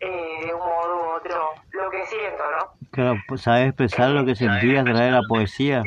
eh, 0.00 0.46
de 0.46 0.54
un 0.54 0.60
modo 0.60 0.96
u 0.96 1.10
otro 1.16 1.52
lo 1.72 1.90
que 1.90 2.06
siento, 2.06 2.42
¿no? 2.50 2.72
Claro, 2.90 3.16
pues, 3.28 3.42
¿sabes 3.42 3.68
expresar 3.68 4.10
lo 4.10 4.24
que 4.24 4.34
sentías 4.34 4.80
a 4.80 4.84
través 4.84 5.02
de 5.02 5.10
la 5.10 5.22
poesía? 5.28 5.82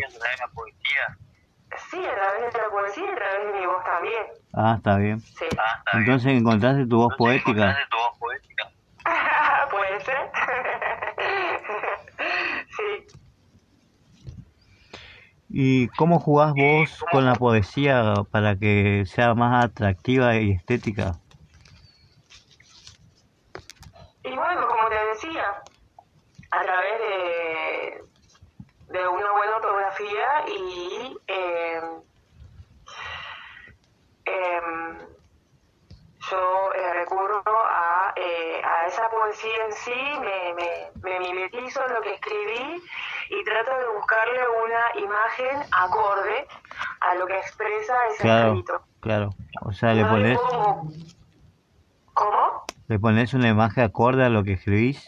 Sí, 1.89 2.05
a 2.05 2.15
través 2.15 2.53
de 2.53 2.59
la 2.59 2.69
poesía 2.69 3.03
y 3.03 3.11
a 3.11 3.15
través 3.15 3.53
de 3.53 3.59
mi 3.59 3.65
voz 3.65 3.83
también. 3.83 4.27
Ah, 4.61 4.73
está 4.75 4.97
bien. 4.97 5.21
Sí. 5.21 5.45
Ah, 5.57 5.81
está 5.85 5.99
Entonces 5.99 6.25
bien. 6.25 6.39
encontraste 6.39 6.85
tu 6.85 6.97
voz 6.97 7.13
Entonces, 7.13 7.17
poética. 7.17 7.71
Encontraste 7.71 7.89
tu 7.89 7.97
voz 7.97 8.17
poética. 8.19 8.69
Puede 9.71 9.99
ser. 10.01 10.17
sí. 12.75 13.07
¿Y 15.47 15.87
cómo 15.87 16.19
jugás 16.19 16.51
vos 16.53 17.05
con 17.09 17.25
la 17.25 17.35
poesía 17.35 18.25
para 18.31 18.57
que 18.57 19.05
sea 19.05 19.33
más 19.33 19.63
atractiva 19.63 20.35
y 20.35 20.51
estética? 20.51 21.21
Y 24.25 24.35
bueno, 24.35 24.67
como 24.67 24.89
te 24.89 25.05
decía, 25.13 25.45
a 26.51 26.61
través 26.61 26.99
de, 26.99 28.03
de 28.99 29.07
una 29.07 29.31
buena 29.31 29.55
ortografía 29.55 30.43
y 30.49 31.17
eh, 31.27 31.79
yo 36.29 36.73
eh, 36.73 36.93
recurro 36.93 37.41
a, 37.47 38.13
a, 38.13 38.87
esa 38.87 39.09
poesía 39.09 39.65
en 39.65 39.73
sí, 39.73 40.19
me, 40.19 40.53
me, 40.53 40.91
me, 41.01 41.19
mimetizo 41.19 41.85
en 41.85 41.93
lo 41.93 42.01
que 42.01 42.13
escribí 42.15 42.83
y 43.29 43.43
trato 43.43 43.71
de 43.77 43.95
buscarle 43.95 44.39
una 44.65 45.03
imagen 45.03 45.61
acorde 45.71 46.47
a 47.01 47.15
lo 47.15 47.27
que 47.27 47.37
expresa 47.37 47.93
ese 48.11 48.23
claro, 48.23 48.47
escrito. 48.49 48.81
Claro, 48.99 49.29
o 49.61 49.71
sea, 49.71 49.93
le 49.93 50.05
pones... 50.05 50.37
Como, 50.39 50.91
¿Cómo? 52.13 52.63
Le 52.87 52.99
pones 52.99 53.33
una 53.33 53.49
imagen 53.49 53.83
acorde 53.83 54.25
a 54.25 54.29
lo 54.29 54.43
que 54.43 54.53
escribís, 54.53 55.05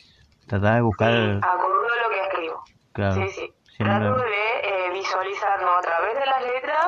tratás 0.48 0.76
de 0.76 0.82
buscar... 0.82 1.12
Sí, 1.12 1.40
acorde 1.42 1.88
a 1.88 2.04
lo 2.04 2.10
que 2.10 2.22
escribo. 2.22 2.64
Claro. 2.94 3.16
Sí, 3.16 3.30
sí. 3.30 3.54
Trato 3.78 4.16
de 4.16 4.60
eh, 4.64 4.92
visualizar, 4.94 5.60
no 5.62 5.72
a 5.72 5.82
través 5.82 6.14
de 6.14 6.26
las 6.26 6.44
letras 6.44 6.88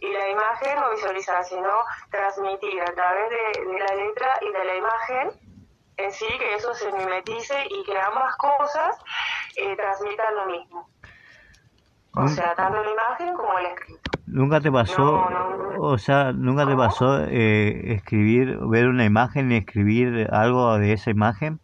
y 0.00 0.12
la 0.12 0.28
imagen, 0.42 0.80
no 0.80 0.90
visualizar, 0.90 1.44
sino 1.44 1.70
transmitir 2.10 2.80
a 2.82 2.92
través 2.94 3.30
de, 3.30 3.64
de, 3.70 3.78
la 3.78 3.94
letra 3.94 4.28
y 4.40 4.52
de 4.52 4.64
la 4.64 4.76
imagen 4.76 5.30
en 5.96 6.12
sí, 6.12 6.26
que 6.38 6.54
eso 6.54 6.74
se 6.74 6.90
mimetice 6.92 7.54
y 7.68 7.84
que 7.84 7.98
ambas 7.98 8.36
cosas 8.36 8.98
eh, 9.56 9.76
transmitan 9.76 10.34
lo 10.36 10.46
mismo. 10.46 10.88
O 12.14 12.28
sea, 12.28 12.54
tanto 12.54 12.82
la 12.82 12.90
imagen 12.90 13.34
como 13.34 13.58
el 13.58 13.66
escrito. 13.66 14.10
¿Nunca 14.26 14.60
te 14.60 14.70
pasó, 14.70 15.30
no, 15.30 15.56
no, 15.56 15.80
o 15.80 15.98
sea, 15.98 16.32
nunca 16.32 16.66
te 16.66 16.76
pasó 16.76 17.24
eh, 17.24 17.94
escribir, 17.94 18.58
ver 18.60 18.88
una 18.88 19.04
imagen 19.04 19.50
y 19.50 19.56
escribir 19.56 20.28
algo 20.30 20.78
de 20.78 20.92
esa 20.92 21.10
imagen? 21.10 21.60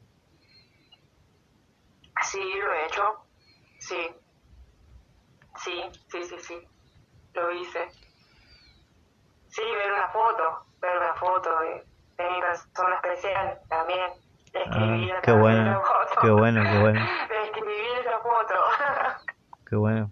Sí, 2.22 2.38
lo 2.38 2.72
he 2.72 2.86
hecho, 2.86 3.02
sí. 3.78 4.10
Sí, 5.56 5.82
sí, 6.08 6.24
sí, 6.24 6.36
sí, 6.38 6.68
lo 7.34 7.52
hice. 7.52 7.88
Sí, 9.48 9.62
ver 9.62 9.92
una 9.92 10.08
foto, 10.08 10.66
ver 10.80 10.96
una 10.98 11.14
foto 11.14 11.61
de, 11.61 11.84
de 12.16 12.30
mi 12.30 12.40
persona 12.40 12.94
especial 12.96 13.58
también. 13.68 14.11
Escribir 14.52 15.12
ah, 15.14 15.20
qué 15.22 15.32
bueno, 15.32 15.82
qué 16.20 16.30
bueno, 16.30 16.62
qué 16.62 16.78
bueno. 16.78 17.00
De 17.28 17.44
escribir 17.44 17.98
esa 18.00 18.18
foto. 18.20 18.54
qué 19.68 19.76
bueno. 19.76 20.11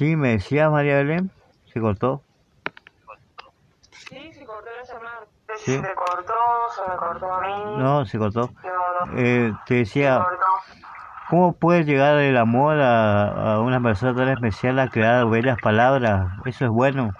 Sí, 0.00 0.16
me 0.16 0.30
decía 0.30 0.70
María 0.70 0.96
Belén, 0.96 1.30
se 1.70 1.78
cortó. 1.78 2.22
Sí, 3.90 4.32
se 4.32 4.46
cortó 4.46 4.70
la 4.74 4.82
llamada. 4.82 5.26
¿Sí? 5.58 5.78
¿Se 5.78 5.94
cortó? 5.94 6.32
¿Se 6.74 6.90
me 6.90 6.96
cortó 6.96 7.30
a 7.30 7.40
mí? 7.42 7.76
No, 7.76 8.06
se 8.06 8.18
cortó. 8.18 8.50
No, 8.64 9.04
no. 9.04 9.18
Eh, 9.18 9.52
te 9.66 9.74
decía, 9.74 10.26
¿cómo 11.28 11.52
puede 11.52 11.84
llegar 11.84 12.16
el 12.16 12.38
amor 12.38 12.80
a, 12.80 13.56
a, 13.56 13.60
una 13.60 13.78
persona 13.82 14.16
tan 14.16 14.30
especial 14.30 14.78
a 14.78 14.88
crear 14.88 15.26
bellas 15.26 15.58
palabras? 15.60 16.28
Eso 16.46 16.64
es 16.64 16.70
bueno. 16.70 17.12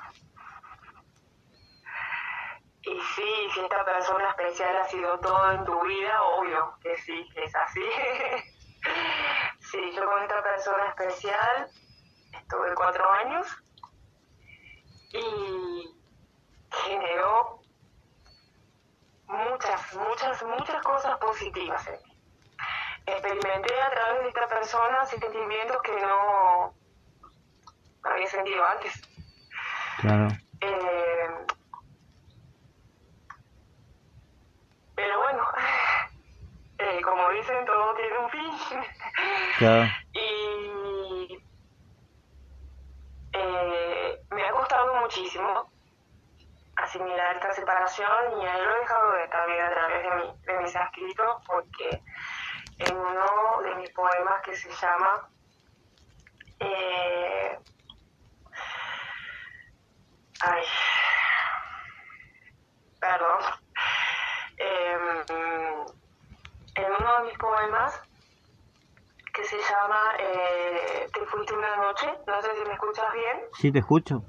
Y 2.81 2.99
sí, 3.15 3.51
si 3.53 3.61
esta 3.61 3.85
persona 3.85 4.31
especial 4.31 4.75
ha 4.79 4.89
sido 4.89 5.19
todo 5.19 5.53
en 5.53 5.65
tu 5.67 5.85
vida, 5.85 6.23
obvio 6.39 6.73
que 6.81 6.97
sí, 6.97 7.29
que 7.35 7.45
es 7.45 7.55
así. 7.55 7.85
sí, 9.71 9.93
yo 9.95 10.07
con 10.07 10.23
esta 10.23 10.43
persona 10.43 10.89
especial 10.89 11.69
tuve 12.51 12.75
cuatro 12.75 13.09
años 13.11 13.47
y 15.13 15.97
generó 16.71 17.61
muchas, 19.27 19.95
muchas, 19.95 20.43
muchas 20.43 20.83
cosas 20.83 21.17
positivas 21.19 21.87
en 21.87 21.95
mí. 21.95 22.17
Experimenté 23.07 23.81
a 23.81 23.91
través 23.91 24.23
de 24.23 24.29
esta 24.29 24.47
persona 24.49 25.05
sentimientos 25.07 25.79
que 25.83 26.01
no 26.01 26.75
había 28.03 28.27
sentido 28.27 28.65
antes. 28.67 29.01
Claro. 30.01 30.29
Eh, 30.61 31.47
pero 34.95 35.21
bueno, 35.21 35.45
eh, 36.79 37.01
como 37.03 37.31
dicen, 37.31 37.65
todo 37.65 37.95
tiene 37.95 38.19
un 38.19 38.31
fin. 38.31 38.51
Claro. 39.59 39.91
y 40.13 40.41
muchísimo 45.11 45.69
asimilar 46.77 47.35
esta 47.35 47.53
separación 47.53 48.41
y 48.41 48.47
ahí 48.47 48.63
lo 48.63 48.77
he 48.77 48.81
dejado 48.81 49.13
de 49.13 49.29
también 49.29 49.61
a 49.61 49.71
través 49.71 50.03
de, 50.05 50.11
mi, 50.15 50.39
de 50.45 50.59
mis 50.61 50.75
escritos 50.75 51.43
porque 51.47 52.03
en 52.79 52.97
uno 52.97 53.63
de 53.65 53.75
mis 53.75 53.91
poemas 53.91 54.41
que 54.43 54.55
se 54.55 54.71
llama 54.71 55.29
eh, 56.61 57.59
ay 60.43 60.65
perdón 63.01 63.39
em, 64.59 65.25
en 66.77 66.93
uno 67.01 67.19
de 67.19 67.25
mis 67.25 67.39
poemas 67.39 68.01
que 69.35 69.45
se 69.45 69.59
llama 69.59 70.01
eh, 70.21 71.09
Te 71.13 71.27
fuiste 71.27 71.55
una 71.55 71.77
noche, 71.77 72.07
no 72.27 72.43
sé 72.43 72.49
si 72.55 72.69
me 72.69 72.75
escuchas 72.75 73.13
bien. 73.13 73.41
Sí, 73.55 73.73
te 73.73 73.79
escucho. 73.79 74.23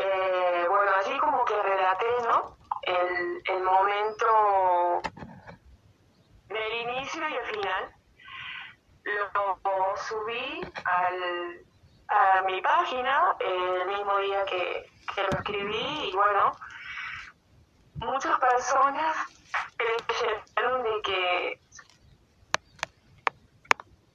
Eh, 0.00 0.66
bueno, 0.68 0.92
así 1.00 1.18
como 1.18 1.44
que 1.44 1.60
relaté, 1.60 2.06
¿no? 2.22 2.56
El, 2.82 3.42
el 3.44 3.62
momento 3.64 5.02
del 6.48 6.72
inicio 6.82 7.28
y 7.28 7.34
el 7.34 7.46
final. 7.46 7.94
Lo 9.02 9.96
subí 9.96 10.60
al, 10.84 11.66
a 12.08 12.42
mi 12.42 12.60
página 12.60 13.36
el 13.40 13.86
mismo 13.88 14.18
día 14.18 14.44
que, 14.44 14.90
que 15.14 15.22
lo 15.22 15.28
escribí 15.30 16.10
y 16.10 16.12
bueno, 16.14 16.52
muchas 17.96 18.38
personas 18.38 19.16
creyeron 19.76 20.82
de 20.82 21.02
que 21.02 21.60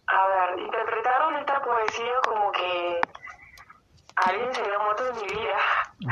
a 0.07 0.27
ver, 0.27 0.59
interpretaron 0.59 1.35
esta 1.37 1.61
poesía 1.61 2.13
como 2.23 2.51
que 2.51 3.01
alguien 4.15 4.53
se 4.53 4.61
había 4.61 4.79
muerto 4.79 5.07
en 5.07 5.15
mi 5.15 5.27
vida. 5.27 5.57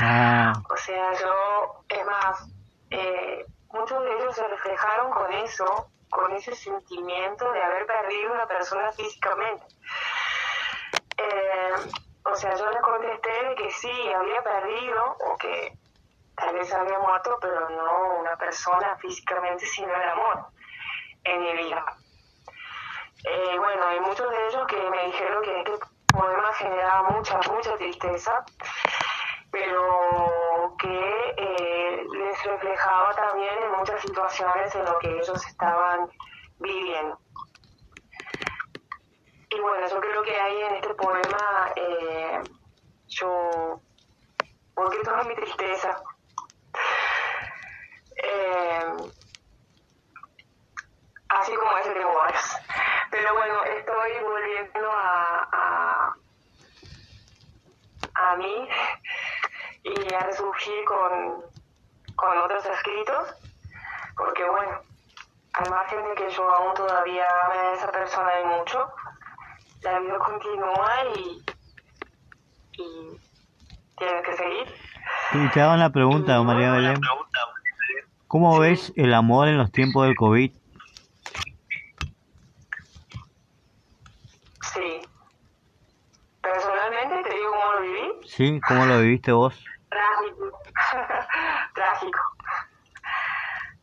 Ah, 0.00 0.52
O 0.70 0.76
sea, 0.76 1.12
yo, 1.14 1.84
es 1.88 2.06
más, 2.06 2.48
eh, 2.90 3.46
muchos 3.70 4.02
de 4.02 4.12
ellos 4.16 4.34
se 4.34 4.46
reflejaron 4.48 5.10
con 5.12 5.32
eso, 5.32 5.90
con 6.10 6.32
ese 6.32 6.54
sentimiento 6.54 7.50
de 7.52 7.62
haber 7.62 7.86
perdido 7.86 8.32
una 8.32 8.46
persona 8.46 8.92
físicamente. 8.92 9.66
Eh, 11.18 11.72
o 12.24 12.34
sea, 12.34 12.54
yo 12.56 12.70
les 12.70 12.82
contesté 12.82 13.48
de 13.48 13.54
que 13.54 13.70
sí, 13.70 14.12
había 14.12 14.42
perdido, 14.42 15.16
o 15.20 15.36
que 15.36 15.72
tal 16.36 16.54
vez 16.54 16.72
había 16.72 16.98
muerto, 16.98 17.38
pero 17.40 17.68
no 17.70 18.20
una 18.20 18.36
persona 18.36 18.96
físicamente, 18.96 19.66
sino 19.66 19.94
el 19.94 20.08
amor 20.08 20.46
en 21.24 21.40
mi 21.42 21.52
vida. 21.52 21.84
Eh, 23.24 23.56
bueno, 23.58 23.86
hay 23.86 24.00
muchos 24.00 24.28
de 24.30 24.48
ellos 24.48 24.66
que 24.66 24.90
me 24.90 25.06
dijeron 25.06 25.42
que 25.44 25.60
este 25.60 25.78
poema 26.12 26.52
generaba 26.54 27.10
mucha, 27.10 27.40
mucha 27.50 27.76
tristeza, 27.76 28.44
pero 29.50 30.74
que 30.78 31.34
eh, 31.36 32.04
les 32.12 32.44
reflejaba 32.44 33.14
también 33.14 33.62
en 33.62 33.72
muchas 33.72 34.00
situaciones 34.02 34.74
en 34.74 34.84
lo 34.84 34.98
que 34.98 35.10
ellos 35.10 35.46
estaban 35.46 36.10
viviendo. 36.58 37.18
Y 39.50 39.60
bueno, 39.60 39.86
yo 39.88 40.00
creo 40.00 40.22
que 40.22 40.40
ahí 40.40 40.62
en 40.62 40.74
este 40.76 40.94
poema 40.94 41.72
eh, 41.76 42.42
yo 43.08 43.80
porque 44.74 44.98
toda 45.04 45.22
mi 45.24 45.34
tristeza. 45.34 46.02
Eh, 48.16 49.12
así 51.28 51.54
como 51.54 51.78
ese 51.78 51.94
varios. 51.94 52.56
Pero 53.10 53.34
bueno, 53.34 53.64
estoy 53.64 54.12
volviendo 54.22 54.90
a, 54.90 56.01
a 58.32 58.36
mí 58.36 58.68
y 59.84 60.14
a 60.14 60.20
resurgir 60.20 60.84
con, 60.84 61.42
con 62.16 62.38
otros 62.38 62.64
escritos, 62.66 63.34
porque 64.16 64.44
bueno, 64.48 64.80
al 65.52 65.70
margen 65.70 66.04
de 66.04 66.14
que 66.14 66.30
yo 66.30 66.50
aún 66.50 66.74
todavía 66.74 67.26
persona 67.92 68.30
y 68.40 68.44
mucho, 68.58 68.88
la 69.82 69.98
vida 69.98 70.18
continúa 70.18 70.90
y, 71.16 71.42
y 72.72 73.20
tiene 73.96 74.22
que 74.22 74.36
seguir. 74.36 74.74
y 75.34 75.48
te 75.50 75.60
hago 75.60 75.74
una 75.74 75.90
pregunta, 75.90 76.40
María 76.42 76.72
Belén. 76.72 77.00
¿Cómo 78.28 78.58
ves 78.58 78.92
el 78.96 79.12
amor 79.12 79.48
en 79.48 79.58
los 79.58 79.70
tiempos 79.70 80.06
del 80.06 80.16
COVID? 80.16 80.52
Sí. 84.72 85.02
Personalmente 86.40 87.28
te 87.28 87.36
digo 87.36 87.50
cómo 87.50 87.72
lo 87.72 87.80
viví. 87.82 88.21
¿Sí? 88.36 88.60
¿Cómo 88.66 88.86
lo 88.86 88.98
viviste 89.00 89.30
vos? 89.32 89.54
Trágico. 89.90 90.58
Trágico. 91.74 92.20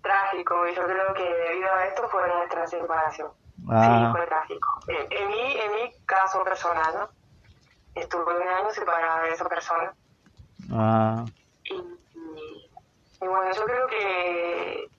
Trágico. 0.01 0.67
Y 0.67 0.75
yo 0.75 0.85
creo 0.85 1.13
que 1.13 1.23
debido 1.23 1.73
a 1.73 1.85
esto 1.85 2.07
fue 2.09 2.27
nuestra 2.27 2.65
separación. 2.67 3.31
Sí, 3.57 3.65
Ah, 3.69 4.09
fue 4.15 4.25
trágico. 4.25 4.79
En, 4.87 5.11
en 5.11 5.27
mi, 5.27 5.57
en 5.59 5.71
mi 5.75 5.93
caso 6.05 6.43
personal, 6.43 6.93
¿no? 6.95 7.09
Estuve 7.93 8.23
un 8.41 8.47
año 8.47 8.71
separada 8.71 9.23
de 9.23 9.31
esa 9.33 9.47
persona. 9.47 9.93
ah, 10.71 11.25
Y, 11.65 11.73
y, 11.75 12.71
y 13.21 13.27
bueno, 13.27 13.51
yo 13.53 13.65
creo 13.65 13.87
que 13.87 14.89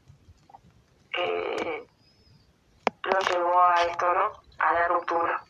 eh, 1.18 1.86
lo 3.02 3.18
llevó 3.20 3.62
a 3.62 3.74
esto, 3.82 4.06
¿no? 4.14 4.32
A 4.58 4.72
la 4.74 4.88
ruptura. 4.88 5.42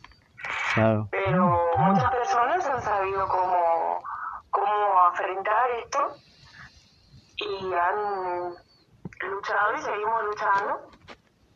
claro. 0.75 1.09
pero 1.11 1.73
muchas 1.79 2.11
personas 2.13 2.65
han 2.67 2.81
sabido 2.83 3.27
cómo, 3.29 3.90
cómo 4.51 5.01
afrontar 5.07 5.71
esto. 5.73 6.17
Y 7.37 7.73
han 7.75 8.55
luchado 9.31 9.75
y 9.75 9.83
seguimos 9.83 10.25
luchando. 10.25 10.91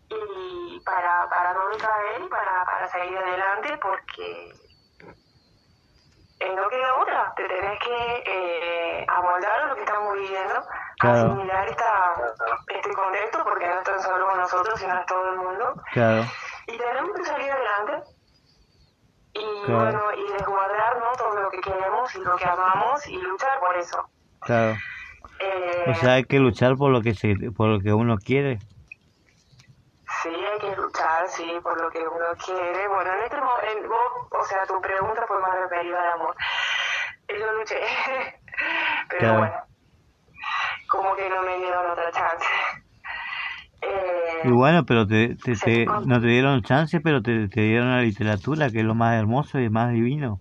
Y 0.09 0.81
para, 0.85 1.29
para 1.29 1.53
no 1.55 1.69
decaer 1.69 2.21
y 2.23 2.29
para, 2.29 2.65
para 2.65 2.89
seguir 2.89 3.19
adelante 3.19 3.77
porque 3.79 4.53
eh, 6.41 6.55
no 6.55 6.69
queda 6.69 6.95
otra, 7.01 7.33
te 7.37 7.49
tenés 7.49 7.79
que 7.81 8.23
eh, 8.27 9.07
amoldar 9.09 9.61
a 9.63 9.67
lo 9.67 9.75
que 9.75 9.81
estamos 9.81 10.15
viviendo, 10.15 10.63
Claro. 10.99 11.19
asimilar 11.19 11.69
esta, 11.69 12.15
este 12.69 12.93
contexto 12.95 13.45
porque 13.45 13.67
no 13.67 13.79
están 13.79 14.01
solo 14.03 14.37
nosotros 14.37 14.79
sino 14.79 14.99
es 15.01 15.07
todo 15.07 15.31
el 15.31 15.37
mundo. 15.39 15.75
Claro, 15.93 16.23
y 16.67 16.77
tenemos 16.79 17.17
que 17.17 17.25
salir 17.25 17.51
adelante. 17.51 18.11
Y 19.33 19.63
Claro. 19.65 19.75
bueno 19.81 20.13
y 20.13 20.33
resguardar 20.33 20.99
¿no? 21.01 21.13
todo 21.17 21.35
lo 21.41 21.51
que 21.51 21.61
queremos 21.61 22.14
y 22.14 22.14
lo 22.25 22.37
que 22.37 22.45
amamos 22.45 23.07
y 23.09 23.17
luchar 23.19 23.61
por 23.61 23.77
eso 23.77 24.09
claro. 24.41 24.77
Eh, 25.41 25.85
O 25.91 25.95
sea, 25.95 26.15
hay 26.15 26.25
que 26.25 26.39
luchar 26.39 26.77
por 26.77 26.91
lo 26.91 27.03
que 27.03 27.15
se, 27.15 27.35
por 27.57 27.69
lo 27.69 27.81
que 27.81 27.93
uno 27.93 28.17
quiere. 28.19 28.61
sí 30.23 30.29
hay 30.31 30.59
que 30.59 30.77
luchar 30.77 31.29
sí 31.29 31.59
por 31.63 31.81
lo 31.81 31.91
que 31.91 31.99
uno 32.01 32.27
quiere 32.45 32.89
bueno 32.89 33.13
en 33.15 33.23
este 33.23 33.37
momento 33.41 33.89
vos 33.89 34.43
o 34.43 34.45
sea 34.45 34.65
tu 34.67 34.81
pregunta 34.81 35.25
fue 35.27 35.41
más 35.41 35.55
referida 35.59 36.01
al 36.01 36.13
amor 36.21 36.35
yo 37.29 37.53
luché 37.55 37.81
pero 39.11 39.21
Claro. 39.21 39.39
bueno 39.39 39.55
como 40.89 41.17
que 41.17 41.29
no 41.29 41.43
me 41.43 41.57
dieron 41.59 41.91
otra 41.91 42.11
chance 42.13 42.47
Eh, 43.87 44.41
Y 44.45 44.51
bueno, 44.51 44.87
pero 44.87 45.07
te, 45.07 45.37
te- 45.37 45.85
no 45.85 46.19
te 46.19 46.27
dieron 46.27 46.63
chance, 46.63 47.01
pero 47.03 47.21
te, 47.21 47.49
te 47.51 47.61
dieron 47.61 47.91
la 47.91 48.01
literatura, 48.01 48.71
que 48.71 48.79
es 48.79 48.85
lo 48.85 48.95
más 48.95 49.15
hermoso 49.19 49.59
y 49.61 49.69
más 49.69 49.93
divino. 49.93 50.41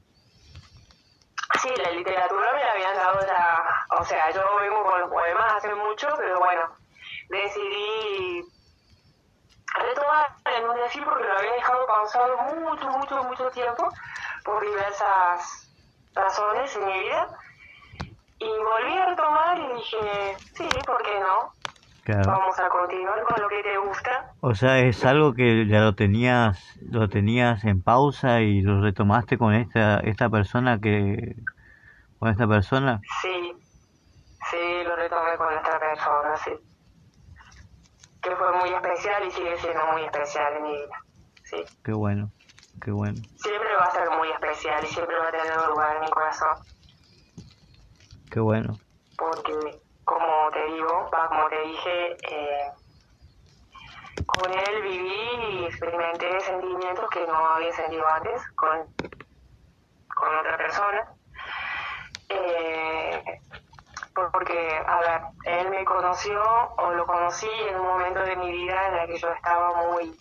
Sí, 1.61 1.69
la 1.83 1.91
literatura 1.91 2.53
me 2.53 2.63
la 2.63 2.71
habían 2.71 2.95
dado 2.95 3.19
ya, 3.27 3.63
o 4.03 4.05
sea, 4.05 4.29
yo 4.31 4.41
vengo 4.59 4.83
con 4.83 4.99
los 4.99 5.09
poemas 5.09 5.53
hace 5.55 5.73
mucho, 5.75 6.09
pero 6.17 6.37
bueno, 6.39 6.61
decidí 7.29 8.43
retomar 9.79 10.27
en 10.43 10.69
un 10.69 10.75
decir 10.75 11.05
porque 11.05 11.23
lo 11.23 11.37
había 11.37 11.53
dejado 11.53 11.87
pausado 11.87 12.37
mucho, 12.59 12.89
mucho, 12.89 13.23
mucho 13.23 13.49
tiempo 13.51 13.87
por 14.43 14.61
diversas 14.61 15.71
razones 16.13 16.75
en 16.75 16.85
mi 16.85 16.99
vida. 16.99 17.29
Y 18.39 18.45
volví 18.45 18.97
a 18.97 19.05
retomar 19.05 19.57
y 19.57 19.73
dije, 19.77 20.37
sí, 20.53 20.67
¿por 20.85 21.01
qué 21.01 21.21
no? 21.21 21.53
Claro. 22.03 22.29
Vamos 22.29 22.59
a 22.59 22.67
continuar 22.67 23.23
con 23.23 23.41
lo 23.41 23.47
que 23.47 23.63
te 23.63 23.77
gusta. 23.77 24.33
O 24.41 24.53
sea, 24.53 24.79
es 24.79 25.05
algo 25.05 25.33
que 25.33 25.65
ya 25.65 25.79
lo 25.79 25.95
tenías, 25.95 26.77
lo 26.91 27.07
tenías 27.07 27.63
en 27.63 27.81
pausa 27.81 28.41
y 28.41 28.59
lo 28.59 28.81
retomaste 28.81 29.37
con 29.37 29.53
esta, 29.53 30.01
esta 30.01 30.29
persona 30.29 30.81
que, 30.81 31.37
con 32.19 32.31
esta 32.31 32.45
persona. 32.45 32.99
Sí, 33.21 33.62
sí, 34.53 34.83
lo 34.83 34.95
retomé 34.95 35.37
con 35.37 35.53
esta 35.53 35.79
persona, 35.79 36.37
sí. 36.37 36.51
Que 38.21 38.35
fue 38.35 38.51
muy 38.53 38.69
especial 38.69 39.25
y 39.25 39.31
sigue 39.31 39.57
siendo 39.57 39.85
muy 39.87 40.03
especial 40.03 40.53
en 40.57 40.63
mi 40.63 40.71
vida. 40.71 41.03
Sí. 41.43 41.63
Qué 41.83 41.91
bueno, 41.91 42.31
qué 42.81 42.91
bueno. 42.91 43.21
Siempre 43.35 43.75
va 43.75 43.85
a 43.85 43.91
ser 43.91 44.09
muy 44.11 44.29
especial 44.29 44.83
y 44.83 44.87
siempre 44.87 45.17
va 45.17 45.27
a 45.27 45.31
tener 45.31 45.57
un 45.57 45.67
lugar 45.71 45.95
en 45.95 46.01
mi 46.01 46.09
corazón. 46.09 46.57
Qué 48.31 48.39
bueno. 48.39 48.77
Porque, 49.17 49.81
como 50.03 50.51
te 50.51 50.65
digo, 50.73 51.09
como 51.11 51.49
te 51.49 51.61
dije, 51.61 52.17
eh, 52.29 52.71
con 54.25 54.51
él 54.51 54.81
viví 54.83 55.59
y 55.59 55.65
experimenté 55.65 56.39
sentimientos 56.39 57.09
que 57.09 57.25
no 57.27 57.35
había 57.35 57.71
sentido 57.73 58.07
antes 58.07 58.41
con, 58.55 58.87
con 60.15 60.35
otra 60.39 60.57
persona. 60.57 61.13
Eh, 62.29 63.02
porque, 64.13 64.84
a 64.86 64.99
ver, 64.99 65.21
él 65.45 65.69
me 65.69 65.86
conoció 65.86 66.41
o 66.78 66.91
lo 66.93 67.06
conocí 67.06 67.49
en 67.69 67.80
un 67.80 67.88
momento 67.88 68.19
de 68.21 68.36
mi 68.36 68.52
vida 68.52 68.88
en 68.89 68.95
el 68.95 69.08
que 69.08 69.17
yo 69.17 69.32
estaba 69.32 69.73
muy, 69.76 70.17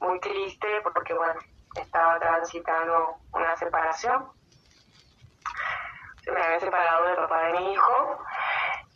muy 0.00 0.20
triste 0.20 0.80
porque, 0.82 1.14
bueno, 1.14 1.40
estaba 1.74 2.18
transitando 2.18 3.16
una 3.32 3.56
separación. 3.56 4.28
Se 6.22 6.32
me 6.32 6.42
había 6.42 6.60
separado 6.60 7.06
del 7.06 7.16
papá 7.16 7.42
de 7.42 7.52
mi 7.52 7.72
hijo 7.72 8.24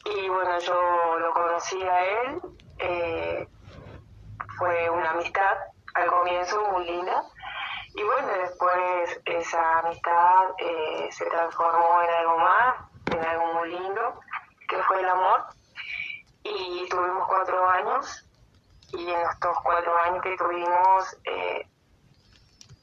y, 0.04 0.28
bueno, 0.28 0.58
yo 0.58 1.18
lo 1.18 1.32
conocí 1.32 1.82
a 1.82 2.04
él. 2.04 2.40
Eh, 2.78 3.48
fue 4.58 4.90
una 4.90 5.10
amistad 5.10 5.56
al 5.94 6.06
comienzo 6.08 6.62
muy 6.72 6.84
linda 6.84 7.24
y 7.96 8.02
bueno, 8.02 8.26
después 8.26 9.20
esa 9.24 9.78
amistad 9.78 10.50
eh, 10.58 11.08
se 11.12 11.24
transformó 11.26 12.02
en 12.02 12.10
algo 12.10 12.38
más, 12.38 12.83
en 13.10 13.24
algo 13.24 13.54
muy 13.54 13.70
lindo, 13.70 14.20
que 14.68 14.82
fue 14.84 15.00
el 15.00 15.08
amor. 15.08 15.46
Y 16.42 16.86
tuvimos 16.88 17.26
cuatro 17.26 17.68
años 17.70 18.26
y 18.92 19.10
en 19.10 19.20
estos 19.20 19.56
cuatro 19.62 19.96
años 19.98 20.22
que 20.22 20.36
tuvimos, 20.36 21.16
eh, 21.24 21.66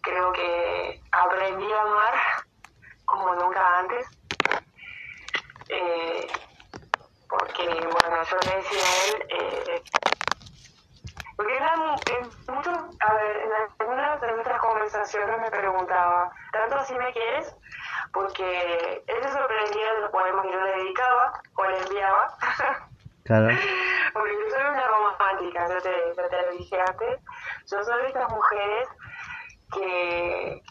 creo 0.02 0.34
que 0.34 1.02
aprendí 1.12 1.72
a 1.72 1.82
amar 1.82 2.14
como 3.06 3.36
nunca 3.36 3.80
antes. 3.80 4.08
Eh, 5.70 6.28
porque, 7.30 7.66
bueno, 7.66 8.24
yo 8.24 8.38
le 8.44 8.56
decía 8.58 8.84
a 8.84 9.06
él, 9.08 9.84
porque 11.38 11.58
en, 11.58 12.54
muchos, 12.54 12.78
a 13.00 13.14
ver, 13.14 13.38
en 13.38 13.52
algunas 13.80 14.22
de 14.22 14.32
nuestras 14.34 14.60
conversaciones 14.60 15.42
me 15.42 15.50
preguntaba, 15.50 16.32
¿tanto 16.52 16.76
así 16.76 16.94
me 16.94 17.12
quieres? 17.14 17.56
Porque 18.14 19.04
él 19.08 19.24
se 19.24 19.32
sorprendía 19.32 19.94
de 19.94 20.02
los 20.02 20.12
poemas 20.12 20.46
que 20.46 20.52
yo 20.52 20.62
le 20.62 20.72
dedicaba 20.78 21.42
o 21.56 21.64
le 21.66 21.78
enviaba. 21.80 22.38
Claro. 23.24 23.56
Porque 24.14 24.32
yo 24.34 24.56
soy 24.56 24.66
una 24.66 24.88
romántica, 24.88 25.70
yo 25.70 25.82
te, 25.82 25.92
yo 26.18 26.28
te 26.28 26.42
lo 26.42 26.52
dije 26.54 26.82
antes. 26.82 27.20
Yo 27.72 27.84
soy 27.84 28.02
de 28.02 28.08
estas 28.08 28.30
mujeres 28.30 28.90
que 29.74 30.62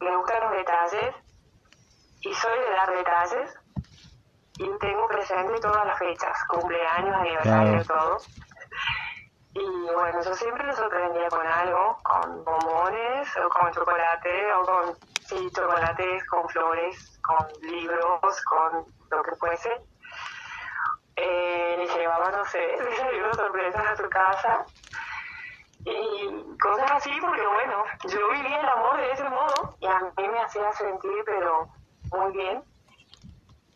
me 0.00 0.16
gustan 0.16 0.40
los 0.40 0.52
detalles 0.52 1.14
y 2.22 2.34
soy 2.34 2.58
de 2.58 2.70
dar 2.70 2.90
detalles 2.90 3.54
y 4.58 4.78
tengo 4.78 5.06
presente 5.06 5.60
todas 5.60 5.86
las 5.86 5.98
fechas, 5.98 6.36
cumpleaños, 6.48 7.14
aniversario, 7.14 7.84
todo. 7.84 8.18
Y 9.58 9.90
bueno, 9.90 10.22
yo 10.22 10.34
siempre 10.34 10.66
lo 10.66 10.72
sorprendía 10.74 11.28
con 11.30 11.46
algo, 11.46 11.96
con 12.02 12.44
bombones, 12.44 13.26
o 13.38 13.48
con 13.48 13.72
chocolate, 13.72 14.52
o 14.52 14.60
con, 14.66 14.94
sí, 15.24 15.50
chocolates, 15.50 16.28
con 16.28 16.46
flores, 16.50 17.18
con 17.22 17.46
libros, 17.62 18.44
con 18.44 18.84
lo 19.10 19.22
que 19.22 19.34
fuese. 19.36 19.72
Eh, 21.16 21.74
le 21.78 21.86
llevaba, 21.86 22.30
no 22.32 22.44
sé, 22.44 22.76
sorpresas 23.34 23.86
a 23.86 23.96
su 23.96 24.10
casa. 24.10 24.66
Y 25.86 26.58
cosas 26.58 26.90
así, 26.90 27.18
porque 27.18 27.46
bueno, 27.46 27.82
yo 28.04 28.28
vivía 28.32 28.60
el 28.60 28.68
amor 28.68 28.98
de 28.98 29.10
ese 29.12 29.28
modo 29.30 29.74
y 29.80 29.86
a 29.86 30.00
mí 30.00 30.28
me 30.28 30.40
hacía 30.40 30.70
sentir, 30.72 31.22
pero 31.24 31.66
muy 32.12 32.32
bien. 32.32 32.62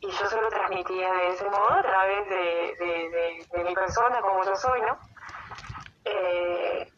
Y 0.01 0.11
yo 0.11 0.27
se 0.27 0.40
lo 0.43 0.49
transmitía 0.51 1.11
de 1.11 1.29
ese 1.29 1.49
modo 1.49 1.71
a 1.71 1.83
través 1.83 2.29
de, 2.29 3.47
de 3.51 3.64
mi 3.64 3.75
persona, 3.75 4.21
como 4.21 4.45
yo 4.45 4.55
soy, 4.57 4.83
¿no? 4.83 4.99
Eh, 6.05 6.93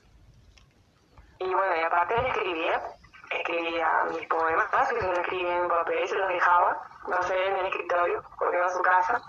y 1.39 1.55
bueno, 1.55 1.77
y 1.77 1.81
aparte 1.83 2.21
le 2.23 2.29
escribía, 2.29 2.83
escribía 3.31 4.05
mis 4.11 4.27
poemas, 4.29 4.67
que 4.89 5.01
se 5.01 5.07
los 5.07 5.19
escribía 5.19 5.59
en 5.59 5.69
papel, 5.69 6.09
se 6.09 6.15
los 6.17 6.29
dejaba, 6.29 6.83
no 7.09 7.23
sé, 7.23 7.47
en 7.47 7.57
el 7.57 7.67
escritorio, 7.67 8.23
porque 8.39 8.57
iba 8.57 8.67
a 8.67 8.71
su 8.71 8.83
casa. 8.83 9.21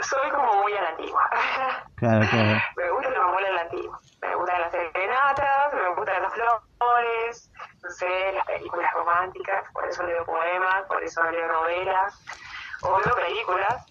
Soy 0.00 0.30
como 0.30 0.62
muy 0.62 0.72
a 0.74 0.82
la 0.82 0.88
antigua. 0.90 1.30
Claro, 1.96 2.26
claro. 2.28 2.60
me 2.76 2.90
gusta 2.90 3.08
el 3.08 3.16
amor 3.16 3.42
a 3.42 3.50
la 3.52 3.60
antigua. 3.62 3.98
Me 4.20 4.34
gustan 4.34 4.60
las 4.60 4.70
serenatas, 4.70 5.72
me 5.72 5.88
gustan 5.94 6.22
las 6.22 6.32
flores, 6.34 7.50
no 7.82 7.90
sé, 7.90 8.32
las 8.32 8.44
películas 8.44 8.92
románticas, 8.92 9.64
por 9.72 9.88
eso 9.88 10.02
leo 10.02 10.26
poemas, 10.26 10.82
por 10.88 11.02
eso 11.02 11.22
leo 11.30 11.50
novelas, 11.50 12.22
o 12.82 13.00
leo 13.00 13.14
películas, 13.14 13.86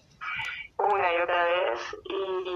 una 0.78 1.12
y 1.14 1.16
otra 1.20 1.44
vez, 1.44 1.96
y 2.04 2.55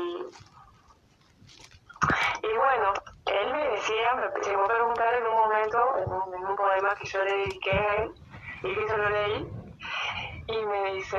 y 2.43 2.57
bueno, 2.57 2.93
él 3.27 3.53
me 3.53 3.69
decía, 3.69 4.15
me 4.15 4.41
llegó 4.41 4.65
a 4.65 4.69
preguntar 4.69 5.15
en 5.15 5.27
un 5.27 5.35
momento, 5.35 5.97
en 5.99 6.13
un, 6.45 6.57
poema 6.57 6.95
que 6.95 7.07
yo 7.07 7.25
le 7.25 7.33
dediqué 7.39 7.71
a 7.71 7.95
él, 7.97 8.15
y 8.63 8.75
que 8.75 8.89
yo 8.89 8.97
lo 8.97 9.09
leí, 9.09 9.49
y 10.49 10.67
me 10.67 10.95
dice, 10.95 11.19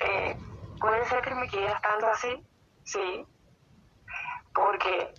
eh, 0.00 0.36
¿puede 0.80 1.04
ser 1.06 1.22
que 1.22 1.34
me 1.34 1.48
quieras 1.48 1.80
tanto 1.82 2.06
así? 2.06 2.46
Sí. 2.84 3.26
porque 4.54 5.14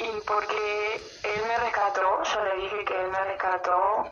Y 0.00 0.20
porque 0.26 0.96
él 1.24 1.42
me 1.46 1.58
rescató, 1.58 2.22
yo 2.22 2.44
le 2.44 2.56
dije 2.62 2.84
que 2.84 3.00
él 3.00 3.10
me 3.10 3.24
rescató, 3.24 4.10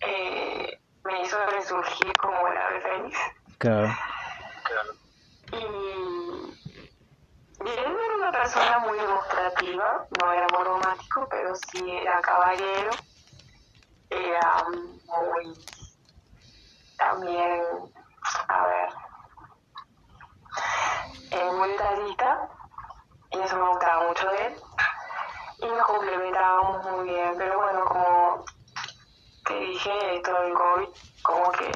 eh, 0.00 0.80
me 1.04 1.22
hizo 1.22 1.36
resurgir 1.46 2.12
como 2.16 2.48
el 2.48 2.56
ave 2.56 2.80
fénix. 2.80 3.18
Claro. 3.58 3.88
Y 5.52 6.19
él 7.68 7.78
era 7.78 8.14
una 8.16 8.32
persona 8.32 8.78
muy 8.78 8.98
demostrativa, 8.98 10.06
no 10.18 10.32
era 10.32 10.46
muy 10.54 10.64
romántico, 10.64 11.26
pero 11.30 11.54
sí 11.54 11.90
era 11.90 12.20
caballero, 12.22 12.90
era 14.08 14.64
muy 14.70 15.54
también, 16.96 17.62
a 18.48 18.66
ver, 18.66 18.88
eh, 21.32 21.52
muy 21.52 21.68
detallista, 21.70 22.48
y 23.30 23.40
eso 23.40 23.56
me 23.56 23.68
gustaba 23.68 24.08
mucho 24.08 24.28
de 24.30 24.46
él, 24.46 24.56
y 25.58 25.66
nos 25.66 25.86
complementábamos 25.86 26.84
muy 26.86 27.08
bien, 27.10 27.34
pero 27.36 27.58
bueno, 27.58 27.84
como 27.84 28.44
te 29.44 29.54
dije, 29.54 30.16
esto 30.16 30.42
del 30.42 30.54
COVID, 30.54 30.88
como 31.22 31.52
que, 31.52 31.70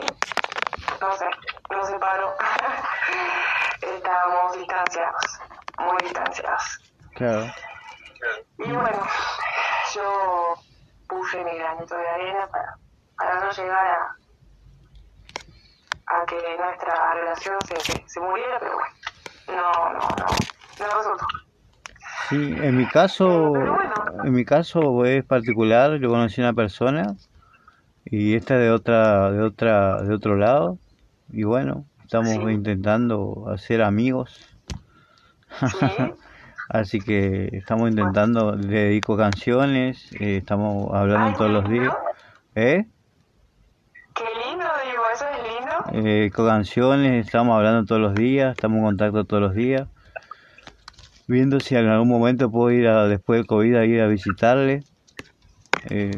no 1.00 1.16
sé, 1.16 1.26
nos 1.70 1.88
separó, 1.88 2.34
estábamos 3.82 4.52
distanciados 4.56 5.40
muy 5.78 6.02
distanciados. 6.02 6.92
Claro. 7.14 7.46
Y 8.58 8.70
bueno, 8.70 9.06
yo 9.94 10.54
puse 11.08 11.44
mi 11.44 11.58
granito 11.58 11.96
de 11.96 12.08
arena 12.08 12.48
para, 12.50 12.76
para 13.16 13.44
no 13.44 13.50
llegar 13.50 13.86
a, 13.86 14.16
a 16.06 16.26
que 16.26 16.36
nuestra 16.58 17.14
relación 17.14 17.56
se, 17.66 18.04
se 18.06 18.20
muriera, 18.20 18.58
pero 18.58 18.74
bueno, 18.74 18.94
no, 19.48 19.92
no, 19.92 19.98
no, 19.98 20.26
no 20.78 20.98
resultó. 20.98 21.26
Sí, 22.28 22.54
en 22.58 22.76
mi 22.78 22.86
caso, 22.86 23.52
en 24.24 24.32
mi 24.32 24.44
caso 24.44 25.04
es 25.04 25.24
particular, 25.24 25.98
yo 25.98 26.08
conocí 26.08 26.40
a 26.40 26.44
una 26.44 26.54
persona 26.54 27.16
y 28.06 28.34
esta 28.34 28.56
de 28.56 28.70
otra, 28.70 29.30
de 29.30 29.42
otra, 29.42 30.02
de 30.02 30.14
otro 30.14 30.36
lado 30.36 30.78
y 31.30 31.42
bueno, 31.42 31.84
estamos 32.02 32.50
intentando 32.50 33.46
hacer 33.52 33.82
amigos 33.82 34.53
Así 36.68 36.98
que 37.00 37.50
estamos 37.52 37.90
intentando, 37.90 38.56
le 38.56 38.84
dedico 38.84 39.16
canciones, 39.16 40.10
eh, 40.18 40.38
estamos 40.38 40.92
hablando 40.94 41.36
todos 41.36 41.50
los 41.50 41.68
días. 41.68 41.94
¿Eh? 42.54 42.86
Qué 44.14 44.24
lindo, 44.24 44.64
digo, 44.90 45.02
eso 45.12 45.24
es 45.30 45.92
lindo. 45.92 46.08
Eh, 46.08 46.30
con 46.30 46.46
canciones, 46.46 47.26
estamos 47.26 47.56
hablando 47.56 47.84
todos 47.84 48.00
los 48.00 48.14
días, 48.14 48.54
estamos 48.54 48.78
en 48.78 48.84
contacto 48.84 49.24
todos 49.24 49.42
los 49.42 49.54
días. 49.54 49.88
Viendo 51.26 51.60
si 51.60 51.76
en 51.76 51.88
algún 51.88 52.08
momento 52.08 52.50
puedo 52.50 52.70
ir 52.70 52.88
a, 52.88 53.08
después 53.08 53.38
del 53.38 53.46
COVID 53.46 53.76
a 53.76 53.84
ir 53.84 54.00
a 54.00 54.06
visitarle. 54.06 54.84
Eh, 55.90 56.16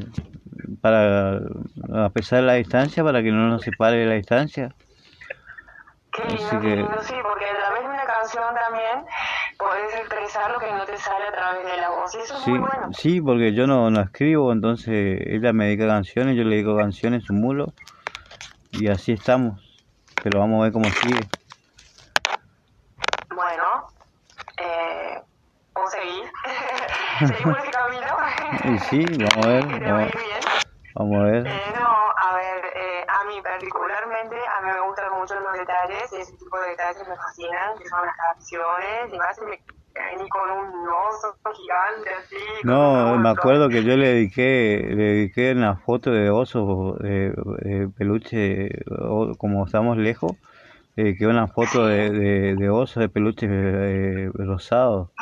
para 0.81 1.41
a 1.93 2.11
pesar 2.11 2.41
de 2.41 2.47
la 2.47 2.55
distancia, 2.55 3.03
para 3.03 3.23
que 3.23 3.33
no 3.33 3.49
nos 3.49 3.63
separe 3.63 3.99
de 3.99 4.07
la 4.07 4.15
distancia. 4.15 4.75
Qué 6.13 6.23
lindo, 6.29 6.39
sí, 6.41 6.47
porque 6.51 6.73
a 6.73 6.85
través 6.87 7.09
de 7.09 7.15
una 7.15 7.26
canción 8.27 8.55
también 8.55 9.07
puedes 9.59 9.95
expresar 9.95 10.51
lo 10.51 10.59
que 10.59 10.73
no 10.73 10.85
te 10.85 10.97
sale 10.99 11.27
a 11.29 11.33
través 11.33 11.65
de 11.65 11.77
la 11.77 11.91
voz. 11.91 12.15
Y 12.15 12.19
eso 12.19 12.37
es 12.37 12.43
sí, 12.43 12.51
muy 12.51 12.59
bueno. 12.61 12.93
Sí, 12.93 13.21
porque 13.21 13.55
yo 13.55 13.67
no, 13.67 13.91
no 13.91 14.01
escribo, 14.01 14.53
entonces 14.53 15.21
ella 15.27 15.53
me 15.53 15.67
dedica 15.67 15.87
canciones, 15.87 16.37
yo 16.37 16.45
le 16.45 16.57
dedico 16.57 16.77
canciones, 16.77 17.29
un 17.31 17.41
mulo, 17.41 17.73
y 18.73 18.89
así 18.89 19.13
estamos. 19.13 19.63
Pero 20.23 20.41
vamos 20.41 20.61
a 20.61 20.65
ver 20.65 20.73
cómo 20.73 20.87
sigue. 20.87 21.21
Bueno, 23.35 23.87
eh, 24.59 25.23
vamos 25.75 25.95
a 25.95 25.99
seguir. 25.99 26.25
Seguimos 27.27 27.59
ese 27.59 27.71
camino. 27.71 28.07
y 28.65 28.79
sí, 28.81 29.05
vamos 29.05 29.47
a 29.47 29.49
ver. 29.49 29.65
Vamos, 29.83 30.11
vamos 30.95 31.17
a 31.17 31.25
ver. 31.25 31.47
Eh, 31.47 31.73
no, 31.79 31.89
a 31.89 32.35
ver, 32.35 32.65
eh, 32.75 33.07
a 33.09 33.25
mí 33.25 33.41
particularmente, 33.43 34.37
a 34.37 34.61
mí 34.63 34.73
me 34.73 34.81
gustan 34.81 35.13
mucho 35.13 35.36
detalles, 35.59 36.13
ese 36.13 36.37
tipo 36.37 36.59
de 36.61 36.71
detalles 36.71 37.09
me 37.09 37.17
fascinan, 37.17 37.79
que 37.79 37.89
son 37.89 38.01
las 38.05 38.17
canciones 38.17 39.13
y 39.13 39.19
más, 39.19 39.39
me, 39.41 39.61
ni 40.19 40.29
con 40.29 40.51
un 40.51 40.89
oso 40.89 41.37
gigante 41.55 42.11
así. 42.15 42.37
No, 42.65 43.19
me 43.19 43.31
acuerdo 43.31 43.69
que 43.69 43.83
yo 43.83 43.97
le 43.97 44.09
dediqué, 44.09 44.87
le 44.89 45.03
dediqué 45.03 45.53
una 45.53 45.77
foto 45.77 46.11
de 46.11 46.31
oso, 46.31 46.97
de, 47.01 47.89
peluche, 47.97 48.71
como 49.39 49.67
estamos 49.67 49.97
lejos, 49.97 50.33
le 50.95 51.05
dediqué 51.05 51.27
una 51.27 51.49
foto 51.49 51.87
de, 51.87 52.55
de, 52.57 52.71
oso, 52.71 53.01
de 53.01 53.09
peluche 53.09 53.47
eh, 53.49 54.31
rosado. 54.35 55.13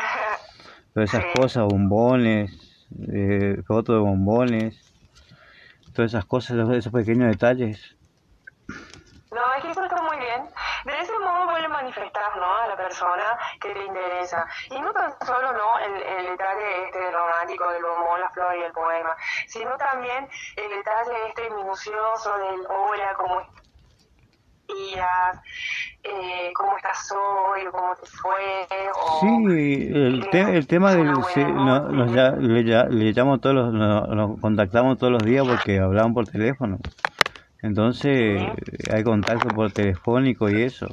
Todas 0.93 1.13
esas 1.13 1.25
cosas, 1.35 1.65
bombones, 1.65 2.87
eh, 3.13 3.61
fotos 3.67 3.97
de 3.97 4.01
bombones, 4.01 4.95
todas 5.93 6.13
esas 6.13 6.25
cosas, 6.25 6.57
esos 6.71 6.93
pequeños 6.93 7.31
detalles. 7.31 7.97
No, 8.69 9.41
es 9.57 9.65
que 9.65 9.71
eso 9.73 9.83
está 9.83 10.01
muy 10.03 10.17
bien. 10.19 10.43
De 10.85 11.01
ese 11.01 11.13
modo 11.19 11.51
puedes 11.51 11.69
manifestar 11.69 12.37
¿no? 12.37 12.57
a 12.57 12.64
la 12.75 12.77
persona 12.77 13.39
que 13.61 13.73
te 13.73 13.85
interesa. 13.85 14.47
Y 14.71 14.81
no 14.81 14.93
tan 14.93 15.13
solo 15.25 15.53
no 15.53 15.79
el, 15.79 16.03
el 16.03 16.27
detalle 16.27 16.85
este 16.87 17.11
romántico 17.11 17.71
del 17.71 17.83
bombón, 17.83 18.21
la 18.21 18.31
flor 18.31 18.57
y 18.57 18.63
el 18.63 18.73
poema, 18.73 19.15
sino 19.47 19.77
también 19.77 20.29
el 20.57 20.71
detalle 20.71 21.29
este 21.29 21.51
minucioso 21.51 22.39
del 22.39 22.67
hola, 22.69 23.15
cómo 23.17 23.43
días, 24.67 25.41
eh, 26.03 26.51
cómo 26.55 26.77
estás 26.77 27.13
hoy, 27.13 27.61
cómo 27.71 27.95
te 27.97 28.07
fue. 28.07 28.67
O, 28.95 29.21
sí, 29.21 29.89
el, 29.93 30.29
el 30.33 30.67
tema 30.67 30.95
del... 30.95 31.13
nos, 31.13 32.13
ya, 32.13 32.31
le, 32.33 32.63
le, 32.63 33.13
llamo 33.13 33.39
todos 33.39 33.55
los, 33.55 33.73
nos, 33.73 34.41
contactamos 34.41 34.99
todos 34.99 35.13
los 35.13 35.23
días 35.23 35.47
porque 35.47 35.79
hablamos 35.79 36.15
por 36.15 36.27
teléfono. 36.27 36.79
Entonces 37.63 38.43
hay 38.93 39.05
contacto 39.05 39.49
por 39.49 39.71
telefónico 39.73 40.51
y 40.51 40.63
eso. 40.63 40.87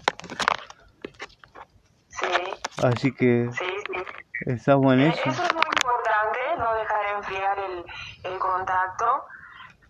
Sí. 2.82 2.88
Así 2.88 3.12
que 3.14 3.50
sí, 3.52 3.66
sí. 3.66 4.04
estamos 4.48 4.94
en 4.94 5.02
eso. 5.02 5.30
Eso 5.30 5.44
es 5.44 5.54
muy 5.54 5.64
importante, 5.64 6.40
no 6.58 6.74
dejar 6.74 7.06
enfriar 7.16 7.60
el, 7.60 7.86
el 8.24 8.40
contacto, 8.40 9.26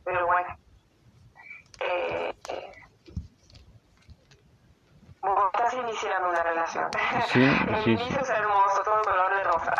pero 0.04 0.26
bueno. 0.26 0.58
Eh, 1.80 2.36
eh, 2.50 2.72
vos 5.22 5.52
estás 5.54 5.74
iniciando 5.74 6.30
una 6.30 6.44
relación. 6.44 6.90
Sí, 7.28 7.44
el 7.70 7.84
sí, 7.84 7.92
inicio 7.92 8.20
es 8.20 8.30
hermoso, 8.30 8.84
todo 8.84 9.02
color 9.04 9.36
de 9.36 9.44
rosa. 9.44 9.74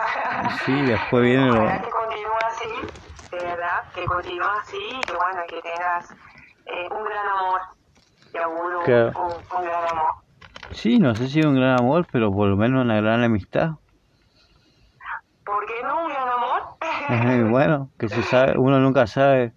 Sí, 0.66 0.82
después 0.84 1.24
viene 1.24 1.48
lo... 1.48 1.68
Que 1.68 1.90
continúe 1.90 2.38
así, 2.46 3.30
de 3.32 3.44
verdad, 3.44 3.84
que 3.94 4.06
continúe 4.06 4.50
así 4.62 4.78
y 4.78 5.00
que 5.02 5.14
bueno, 5.14 5.42
que 5.48 5.62
tengas 5.62 6.12
eh, 6.66 6.88
un 6.92 7.04
gran 7.04 7.28
amor, 7.28 7.62
claro. 8.86 9.12
un, 9.20 9.58
un, 9.58 9.66
gran 9.66 9.90
amor. 9.90 10.21
Sí, 10.74 11.00
no 11.00 11.16
sé 11.16 11.28
si 11.28 11.42
un 11.42 11.56
gran 11.56 11.80
amor, 11.80 12.08
pero 12.12 12.32
por 12.32 12.48
lo 12.48 12.56
menos 12.56 12.84
una 12.84 13.00
gran 13.02 13.24
amistad. 13.24 13.72
¿Por 15.44 15.66
qué 15.66 15.74
no 15.84 16.06
un 16.06 16.10
gran 16.10 16.30
amor? 16.30 16.62
bueno, 17.52 17.92
que 17.98 18.08
se 18.08 18.24
sabe, 18.24 18.58
uno 18.58 18.80
nunca 18.80 19.06
sabe. 19.06 19.54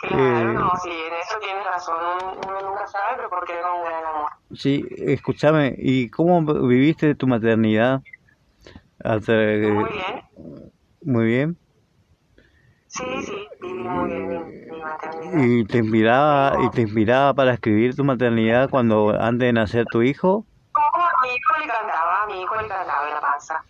Claro, 0.00 0.50
eh, 0.50 0.54
no, 0.54 0.70
sí, 0.82 0.90
en 0.90 1.14
eso 1.14 1.38
tienes 1.40 1.64
razón, 1.64 1.96
uno, 2.44 2.60
nunca 2.70 2.86
sabe, 2.88 3.16
pero 3.16 3.30
¿por 3.30 3.46
qué 3.46 3.54
no 3.62 3.76
un 3.76 3.84
gran 3.84 4.04
amor? 4.04 4.30
Sí, 4.52 4.84
escúchame, 4.98 5.74
¿y 5.78 6.10
cómo 6.10 6.42
viviste 6.66 7.14
tu 7.14 7.28
maternidad? 7.28 8.00
Hasta, 8.98 9.32
muy 9.32 9.92
bien. 9.92 10.22
Muy 11.02 11.24
bien. 11.26 11.61
Sí, 12.92 13.22
sí, 13.22 13.48
viví 13.62 13.84
muy 13.84 14.10
bien 14.10 14.68
mi, 14.68 14.78
maternidad. 14.78 15.44
¿Y 15.46 15.64
te 15.64 15.78
inspiraba, 15.78 16.62
y 16.62 16.70
te 16.72 16.82
inspiraba 16.82 17.32
para 17.32 17.54
escribir 17.54 17.96
tu 17.96 18.04
maternidad 18.04 18.68
cuando 18.68 19.18
antes 19.18 19.46
de 19.46 19.52
nacer 19.54 19.86
tu 19.86 20.02
hijo? 20.02 20.44
Como 20.72 21.02
a 21.02 21.10
mi 21.22 21.30
hijo 21.30 21.54
le 21.58 21.68
cantaba, 21.68 22.22
a 22.22 22.26
mi 22.26 22.42
hijo 22.42 22.54
le 22.54 22.68
cantaba 22.68 23.08
en 23.08 23.14
la 23.14 23.20
panza. 23.22 23.64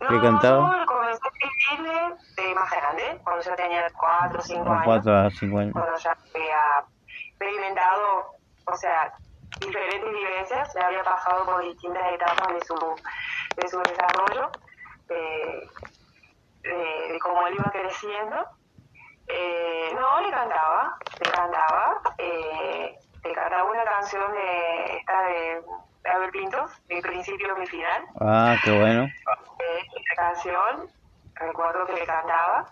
No, 0.00 0.10
¿Le 0.10 0.20
cantaba? 0.20 0.76
Yo 0.76 0.86
comencé 0.86 1.20
a 1.22 1.46
escribirle 1.46 2.16
de 2.36 2.54
más 2.56 2.70
grande, 2.72 3.20
cuando 3.22 3.42
yo 3.44 3.54
tenía 3.54 3.86
4 3.96 4.38
o 4.40 4.42
5 4.42 4.68
años. 4.68 4.82
4 4.84 5.16
a 5.18 5.30
5 5.30 5.58
años. 5.58 5.72
Cuando 5.72 5.96
ya 5.96 6.10
había 6.34 6.84
experimentado, 7.28 8.26
o 8.66 8.76
sea, 8.76 9.14
diferentes 9.60 10.12
vivencias, 10.12 10.74
ya 10.74 10.86
había 10.88 11.04
pasado 11.04 11.44
por 11.44 11.62
distintas 11.62 12.02
etapas 12.12 12.48
de 12.48 12.60
su, 12.66 12.74
de 13.54 13.68
su 13.68 13.78
desarrollo, 13.78 14.50
de, 15.06 15.70
de, 16.62 17.12
de 17.12 17.18
cómo 17.20 17.46
él 17.46 17.54
iba 17.54 17.70
creciendo 17.70 18.44
eh, 19.28 19.92
no, 19.94 20.20
le 20.20 20.30
cantaba, 20.30 20.96
le 21.22 21.30
cantaba, 21.30 22.00
eh, 22.18 22.98
le 23.24 23.32
cantaba 23.32 23.64
una 23.64 23.84
canción 23.84 24.32
de 24.32 24.96
esta 24.98 25.22
de 25.22 25.62
Abel 26.10 26.30
Pintos, 26.30 26.70
mi 26.88 27.00
principio, 27.00 27.56
mi 27.56 27.66
final. 27.66 28.04
Ah, 28.20 28.56
qué 28.62 28.78
bueno. 28.78 29.04
Eh, 29.04 29.80
esta 29.96 30.14
canción, 30.16 30.88
recuerdo 31.34 31.86
que 31.86 31.94
le 31.94 32.06
cantaba. 32.06 32.66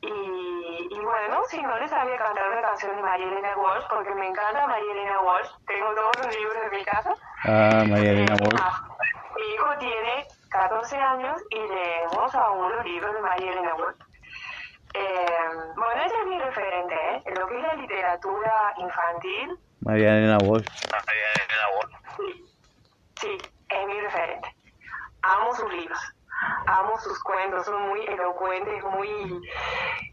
Y, 0.00 0.88
y 0.90 0.98
bueno, 0.98 1.42
si 1.48 1.62
no 1.62 1.78
le 1.78 1.86
sabía 1.86 2.16
cantar 2.16 2.48
una 2.48 2.62
canción 2.62 2.96
de 2.96 3.02
María 3.02 3.26
Elena 3.26 3.56
Walsh, 3.56 3.84
porque 3.88 4.12
me 4.14 4.28
encanta 4.28 4.66
María 4.66 4.92
Elena 4.92 5.20
Walsh, 5.20 5.48
tengo 5.66 5.94
todos 5.94 6.16
los 6.24 6.34
libros 6.34 6.56
en 6.64 6.78
mi 6.78 6.84
casa. 6.84 7.14
Ah, 7.44 7.84
María 7.86 8.10
Elena 8.10 8.34
Walsh. 8.40 8.60
Ah, 8.60 8.88
mi 9.36 9.54
hijo 9.54 9.78
tiene 9.78 10.26
14 10.48 10.96
años 10.96 11.40
y 11.50 11.56
leemos 11.56 12.34
aún 12.34 12.72
los 12.72 12.84
libros 12.84 13.14
de 13.14 13.20
María 13.20 13.52
Elena 13.52 13.74
Walsh. 13.76 14.11
Eh, 14.94 15.26
bueno, 15.76 16.02
ella 16.02 16.20
es 16.20 16.26
mi 16.26 16.38
referente, 16.38 16.94
¿eh? 16.94 17.22
En 17.24 17.34
lo 17.34 17.46
que 17.48 17.56
es 17.56 17.62
la 17.62 17.74
literatura 17.74 18.74
infantil. 18.76 19.58
María 19.80 20.18
Elena 20.18 20.38
Walsh. 20.44 20.66
María 20.90 21.26
Elena 21.34 21.68
Walsh. 21.76 21.96
Sí, 22.16 22.44
sí, 23.20 23.38
es 23.68 23.86
mi 23.86 24.00
referente. 24.00 24.54
Amo 25.22 25.54
sus 25.54 25.72
libros, 25.72 25.98
amo 26.66 26.98
sus 26.98 27.22
cuentos, 27.22 27.64
son 27.64 27.88
muy 27.88 28.04
elocuentes, 28.06 28.84
muy, 28.84 29.48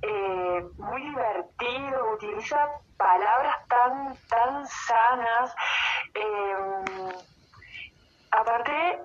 eh, 0.04 0.66
muy 0.78 1.02
divertidos, 1.02 2.14
utiliza 2.14 2.70
palabras 2.98 3.58
tan, 3.68 4.16
tan 4.30 4.68
sanas. 4.68 5.56
Eh, 6.14 6.56
aparte, 8.32 9.00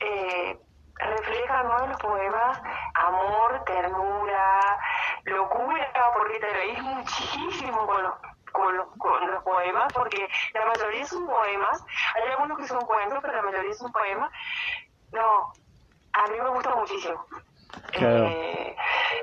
eh, 0.00 0.58
refleja 0.96 1.62
¿no? 1.64 1.84
en 1.84 1.90
los 1.90 2.00
poemas 2.00 2.60
amor, 2.94 3.62
ternura, 3.64 4.78
locura, 5.24 5.92
porque 6.16 6.38
te 6.38 6.52
reís 6.52 6.82
muchísimo 6.82 7.86
con 7.86 8.02
los, 8.02 8.14
con 8.52 8.76
los, 8.76 8.86
con 8.98 9.30
los 9.30 9.42
poemas, 9.42 9.92
porque 9.92 10.28
la 10.52 10.66
mayoría 10.66 11.04
son 11.06 11.26
poemas, 11.26 11.84
hay 12.14 12.30
algunos 12.30 12.58
que 12.58 12.66
son 12.66 12.80
cuentos, 12.84 13.18
pero 13.22 13.34
la 13.34 13.42
mayoría 13.42 13.72
son 13.74 13.92
poemas. 13.92 14.30
No, 15.12 15.52
a 16.12 16.26
mí 16.28 16.40
me 16.40 16.48
gusta 16.50 16.74
muchísimo. 16.74 17.26
Claro. 17.92 18.26
Eh, 18.26 18.76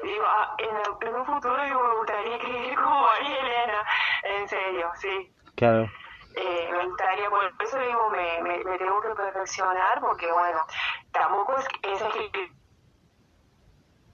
digo, 0.03 0.23
ah, 0.27 0.55
en, 0.57 1.07
en, 1.07 1.15
un 1.15 1.25
futuro 1.25 1.63
digo, 1.63 1.83
me 1.83 1.97
gustaría 1.97 2.35
escribir 2.35 2.75
como 2.81 3.01
María 3.01 3.39
Elena, 3.39 3.85
en 4.23 4.47
serio, 4.47 4.91
sí. 4.95 5.33
Claro. 5.55 5.89
Eh, 6.35 6.69
me 6.71 6.85
gustaría, 6.85 7.29
por 7.29 7.43
eso 7.59 7.77
digo, 7.79 8.09
me, 8.09 8.41
me, 8.41 8.63
me, 8.63 8.77
tengo 8.77 9.01
que 9.01 9.09
perfeccionar, 9.09 9.99
porque 9.99 10.31
bueno, 10.31 10.59
tampoco 11.11 11.57
es, 11.57 11.67
es 11.83 12.01
escribir, 12.01 12.53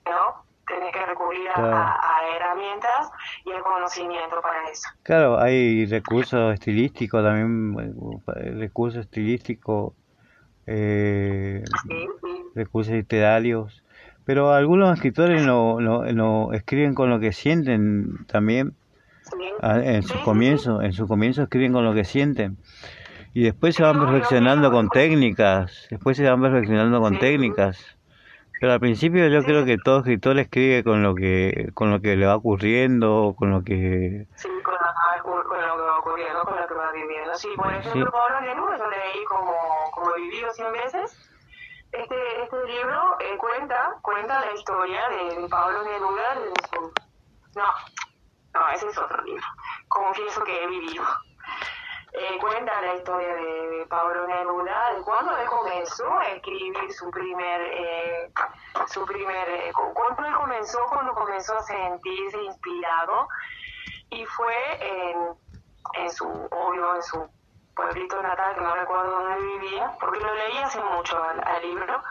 ¿no? 0.05 0.46
Tienes 0.68 0.91
que 0.91 1.05
recurrir 1.05 1.49
a, 1.55 1.93
a, 1.93 2.36
herramientas 2.36 3.09
y 3.45 3.51
al 3.51 3.63
conocimiento 3.63 4.41
para 4.41 4.70
eso. 4.70 4.89
Claro, 5.03 5.39
hay 5.39 5.86
recursos 5.86 6.53
estilísticos 6.53 7.24
también, 7.24 7.76
recursos 8.59 9.01
estilísticos, 9.01 9.93
eh, 10.65 11.63
sí, 11.84 12.07
sí. 12.22 12.43
recursos 12.53 12.93
literarios, 12.93 13.84
pero 14.26 14.51
algunos 14.51 14.93
escritores 14.93 15.45
no, 15.45 15.80
no, 15.80 16.03
no 16.03 16.53
escriben 16.53 16.93
con 16.93 17.09
lo 17.09 17.20
que 17.20 17.32
sienten 17.32 18.26
también. 18.28 18.74
Sí. 19.24 19.38
En 19.61 20.03
su 20.03 20.22
comienzo, 20.24 20.82
en 20.82 20.93
su 20.93 21.07
comienzo 21.07 21.43
escriben 21.43 21.74
con 21.74 21.84
lo 21.84 21.93
que 21.93 22.05
sienten 22.05 22.57
y 23.38 23.43
después 23.43 23.76
se 23.76 23.84
van 23.84 23.99
perfeccionando 23.99 24.72
con 24.72 24.89
técnicas, 24.89 25.88
después 25.91 26.18
se 26.18 26.28
van 26.28 26.41
perfeccionando 26.41 26.99
con 26.99 27.20
técnicas. 27.20 27.96
Pero 28.60 28.74
al 28.74 28.80
principio 28.80 29.28
yo 29.28 29.43
creo 29.43 29.66
que 29.66 29.78
todo 29.78 29.99
escritor 29.99 30.39
escribe 30.39 30.84
con 30.84 31.03
lo 31.03 31.14
que 31.14 31.70
con 31.74 31.91
lo 31.91 32.01
que 32.01 32.16
le 32.16 32.26
va 32.26 32.36
ocurriendo, 32.36 33.36
con 33.38 33.51
lo 33.51 33.64
que 33.64 34.26
Sí, 34.36 34.49
con, 34.64 34.74
la- 34.74 35.22
con 35.22 35.38
lo 35.38 35.49
que 35.49 35.58
va 35.84 35.97
ocurriendo, 35.99 36.41
con 36.43 36.60
lo 36.60 36.68
que 36.68 36.74
va 36.74 36.91
viviendo. 36.91 37.36
Sí, 37.36 37.49
por 37.55 37.74
ejemplo, 37.74 38.12
Pablo 38.12 38.41
Neruda, 38.41 38.78
yo 38.78 38.89
leí 38.89 39.24
como, 39.26 39.53
como 39.93 40.14
vivido 40.16 40.51
100 40.53 40.72
veces. 40.74 41.18
Este, 41.91 42.43
este 42.43 42.66
libro 42.66 43.18
eh, 43.22 43.38
cuenta, 43.38 43.95
cuenta 44.01 44.41
la 44.45 44.53
historia 44.53 45.01
de, 45.10 45.41
de 45.41 45.47
Pablo 45.49 45.84
Neruda 45.84 46.36
desde 46.36 46.53
su... 46.74 46.91
No, 47.55 47.64
no, 48.53 48.70
ese 48.74 48.88
es 48.88 48.97
otro 48.97 49.24
libro. 49.24 49.43
Confieso 49.88 50.43
que 50.43 50.64
he 50.64 50.68
vivido. 50.68 51.03
Eh, 52.20 52.38
cuenta 52.41 52.82
la 52.82 52.95
historia 52.95 53.36
de, 53.36 53.68
de 53.78 53.86
Pablo 53.86 54.26
Neruda, 54.26 54.93
de 54.95 55.01
cuando 55.03 55.38
él 55.38 55.45
comenzó 55.47 56.11
a 56.18 56.30
escribir 56.30 56.91
su 56.91 57.11
primer, 57.11 57.61
eh, 57.61 58.32
su 58.88 59.05
primer, 59.05 59.47
eh, 59.49 59.72
cu- 59.74 59.93
cuando 59.93 60.26
él 60.26 60.34
comenzó, 60.34 60.80
cuando 60.89 61.13
comenzó 61.13 61.55
a 61.57 61.61
sentirse 61.61 62.41
inspirado, 62.41 63.28
y 64.09 64.26
fue 64.26 64.55
en, 64.80 65.28
en 65.93 66.09
su, 66.11 66.28
obvio, 66.51 66.95
en 66.95 67.03
su 67.03 67.30
pueblito 67.76 68.20
natal, 68.24 68.55
que 68.55 68.61
no 68.61 68.74
recuerdo 68.76 69.11
dónde 69.11 69.39
vivía, 69.39 69.95
porque 69.99 70.20
lo 70.20 70.34
leí 70.34 70.57
hace 70.57 70.82
mucho 70.82 71.22
al, 71.22 71.39
al 71.47 71.61
libro, 71.61 72.01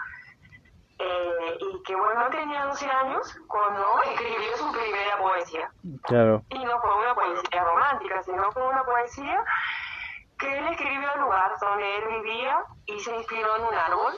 eh, 0.99 1.59
y 1.61 1.83
que 1.83 1.95
bueno, 1.97 2.29
tenía 2.31 2.65
12 2.67 2.87
años 2.89 3.37
cuando 3.49 4.01
escribió 4.03 4.57
su 4.57 4.73
primera 4.73 5.19
poesía. 5.19 5.71
Claro. 6.05 6.43
Y 6.51 6.65
no 6.65 6.81
fue 6.81 6.95
una 6.97 7.15
poesía 7.15 7.65
romántica, 7.65 8.23
sino 8.23 8.51
fue 8.53 8.67
una 8.67 8.83
poesía 8.85 9.45
que 10.39 10.59
él 10.59 10.69
escribió 10.69 11.13
el 11.15 11.21
lugar 11.21 11.53
donde 11.61 11.97
él 11.97 12.23
vivía 12.23 12.59
y 12.87 12.99
se 13.01 13.15
inspiró 13.15 13.57
en 13.57 13.65
un 13.65 13.75
árbol. 13.75 14.15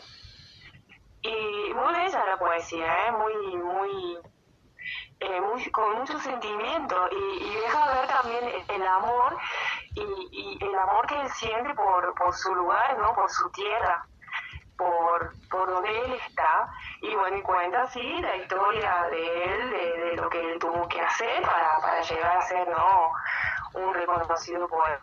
Y 1.23 1.75
muy 1.75 1.93
bella 1.93 2.25
la 2.25 2.39
poesía, 2.39 3.07
¿eh? 3.07 3.13
muy, 3.13 3.57
muy, 3.57 4.19
eh, 5.21 5.41
muy, 5.41 5.71
con 5.71 5.99
mucho 5.99 6.19
sentimiento 6.19 7.09
y, 7.11 7.45
y, 7.45 7.55
deja 7.57 7.93
ver 7.93 8.07
también 8.07 8.45
el 8.69 8.87
amor 8.87 9.37
y, 9.95 10.03
y, 10.31 10.65
el 10.65 10.79
amor 10.79 11.07
que 11.07 11.21
él 11.21 11.29
siente 11.31 11.75
por, 11.75 12.15
por 12.15 12.33
su 12.35 12.55
lugar, 12.55 12.97
¿no? 12.99 13.15
por 13.15 13.29
su 13.31 13.51
tierra 13.51 14.07
por, 14.79 15.33
por 15.51 15.69
donde 15.69 15.91
él 16.05 16.13
está 16.13 16.71
y 17.03 17.15
bueno, 17.15 17.37
y 17.37 17.43
cuenta 17.43 17.83
así 17.83 18.21
la 18.23 18.37
historia 18.37 19.09
de 19.11 19.45
él, 19.45 19.71
de, 19.71 20.17
lo 20.17 20.31
que 20.31 20.53
él 20.53 20.59
tuvo 20.59 20.89
que 20.89 21.01
hacer 21.01 21.43
para, 21.43 21.79
para 21.81 22.01
llegar 22.01 22.37
a 22.39 22.43
ser 22.43 22.69
no 22.69 23.13
un 23.75 23.93
reconocido 23.93 24.69
poeta. 24.69 25.03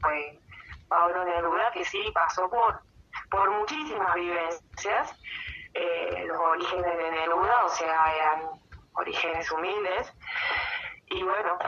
Pues, 0.00 0.38
Pablo 0.88 1.24
Neruda, 1.24 1.70
que 1.72 1.84
sí 1.84 2.02
pasó 2.14 2.48
por, 2.48 2.80
por 3.30 3.50
muchísimas 3.50 4.14
vivencias, 4.14 5.14
eh, 5.74 6.24
los 6.26 6.38
orígenes 6.38 6.96
de 6.96 7.10
Neruda, 7.10 7.64
o 7.64 7.68
sea, 7.68 8.14
eran 8.14 8.60
orígenes 8.94 9.50
humildes, 9.50 10.12
y 11.10 11.22
bueno, 11.22 11.58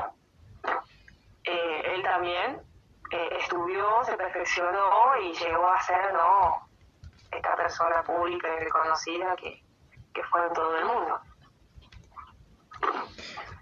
eh, 1.44 1.82
él 1.94 2.02
también 2.02 2.60
eh, 3.10 3.28
estudió, 3.40 4.04
se 4.04 4.16
perfeccionó 4.16 5.16
y 5.22 5.32
llegó 5.32 5.68
a 5.68 5.80
ser, 5.82 6.12
¿no? 6.14 6.68
esta 7.30 7.56
persona 7.56 8.02
pública 8.02 8.48
y 8.56 8.64
reconocida 8.64 9.36
que, 9.36 9.62
que 10.14 10.22
fue 10.24 10.46
en 10.46 10.52
todo 10.52 10.78
el 10.78 10.84
mundo. 10.84 11.20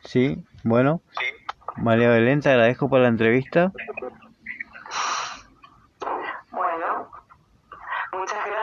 Sí, 0.05 0.45
bueno. 0.63 1.01
María 1.77 2.09
Belén, 2.09 2.41
te 2.41 2.51
agradezco 2.51 2.89
por 2.89 3.01
la 3.01 3.09
entrevista. 3.09 3.73
Bueno, 6.57 7.11
muchas 8.15 8.47
gracias. 8.47 8.56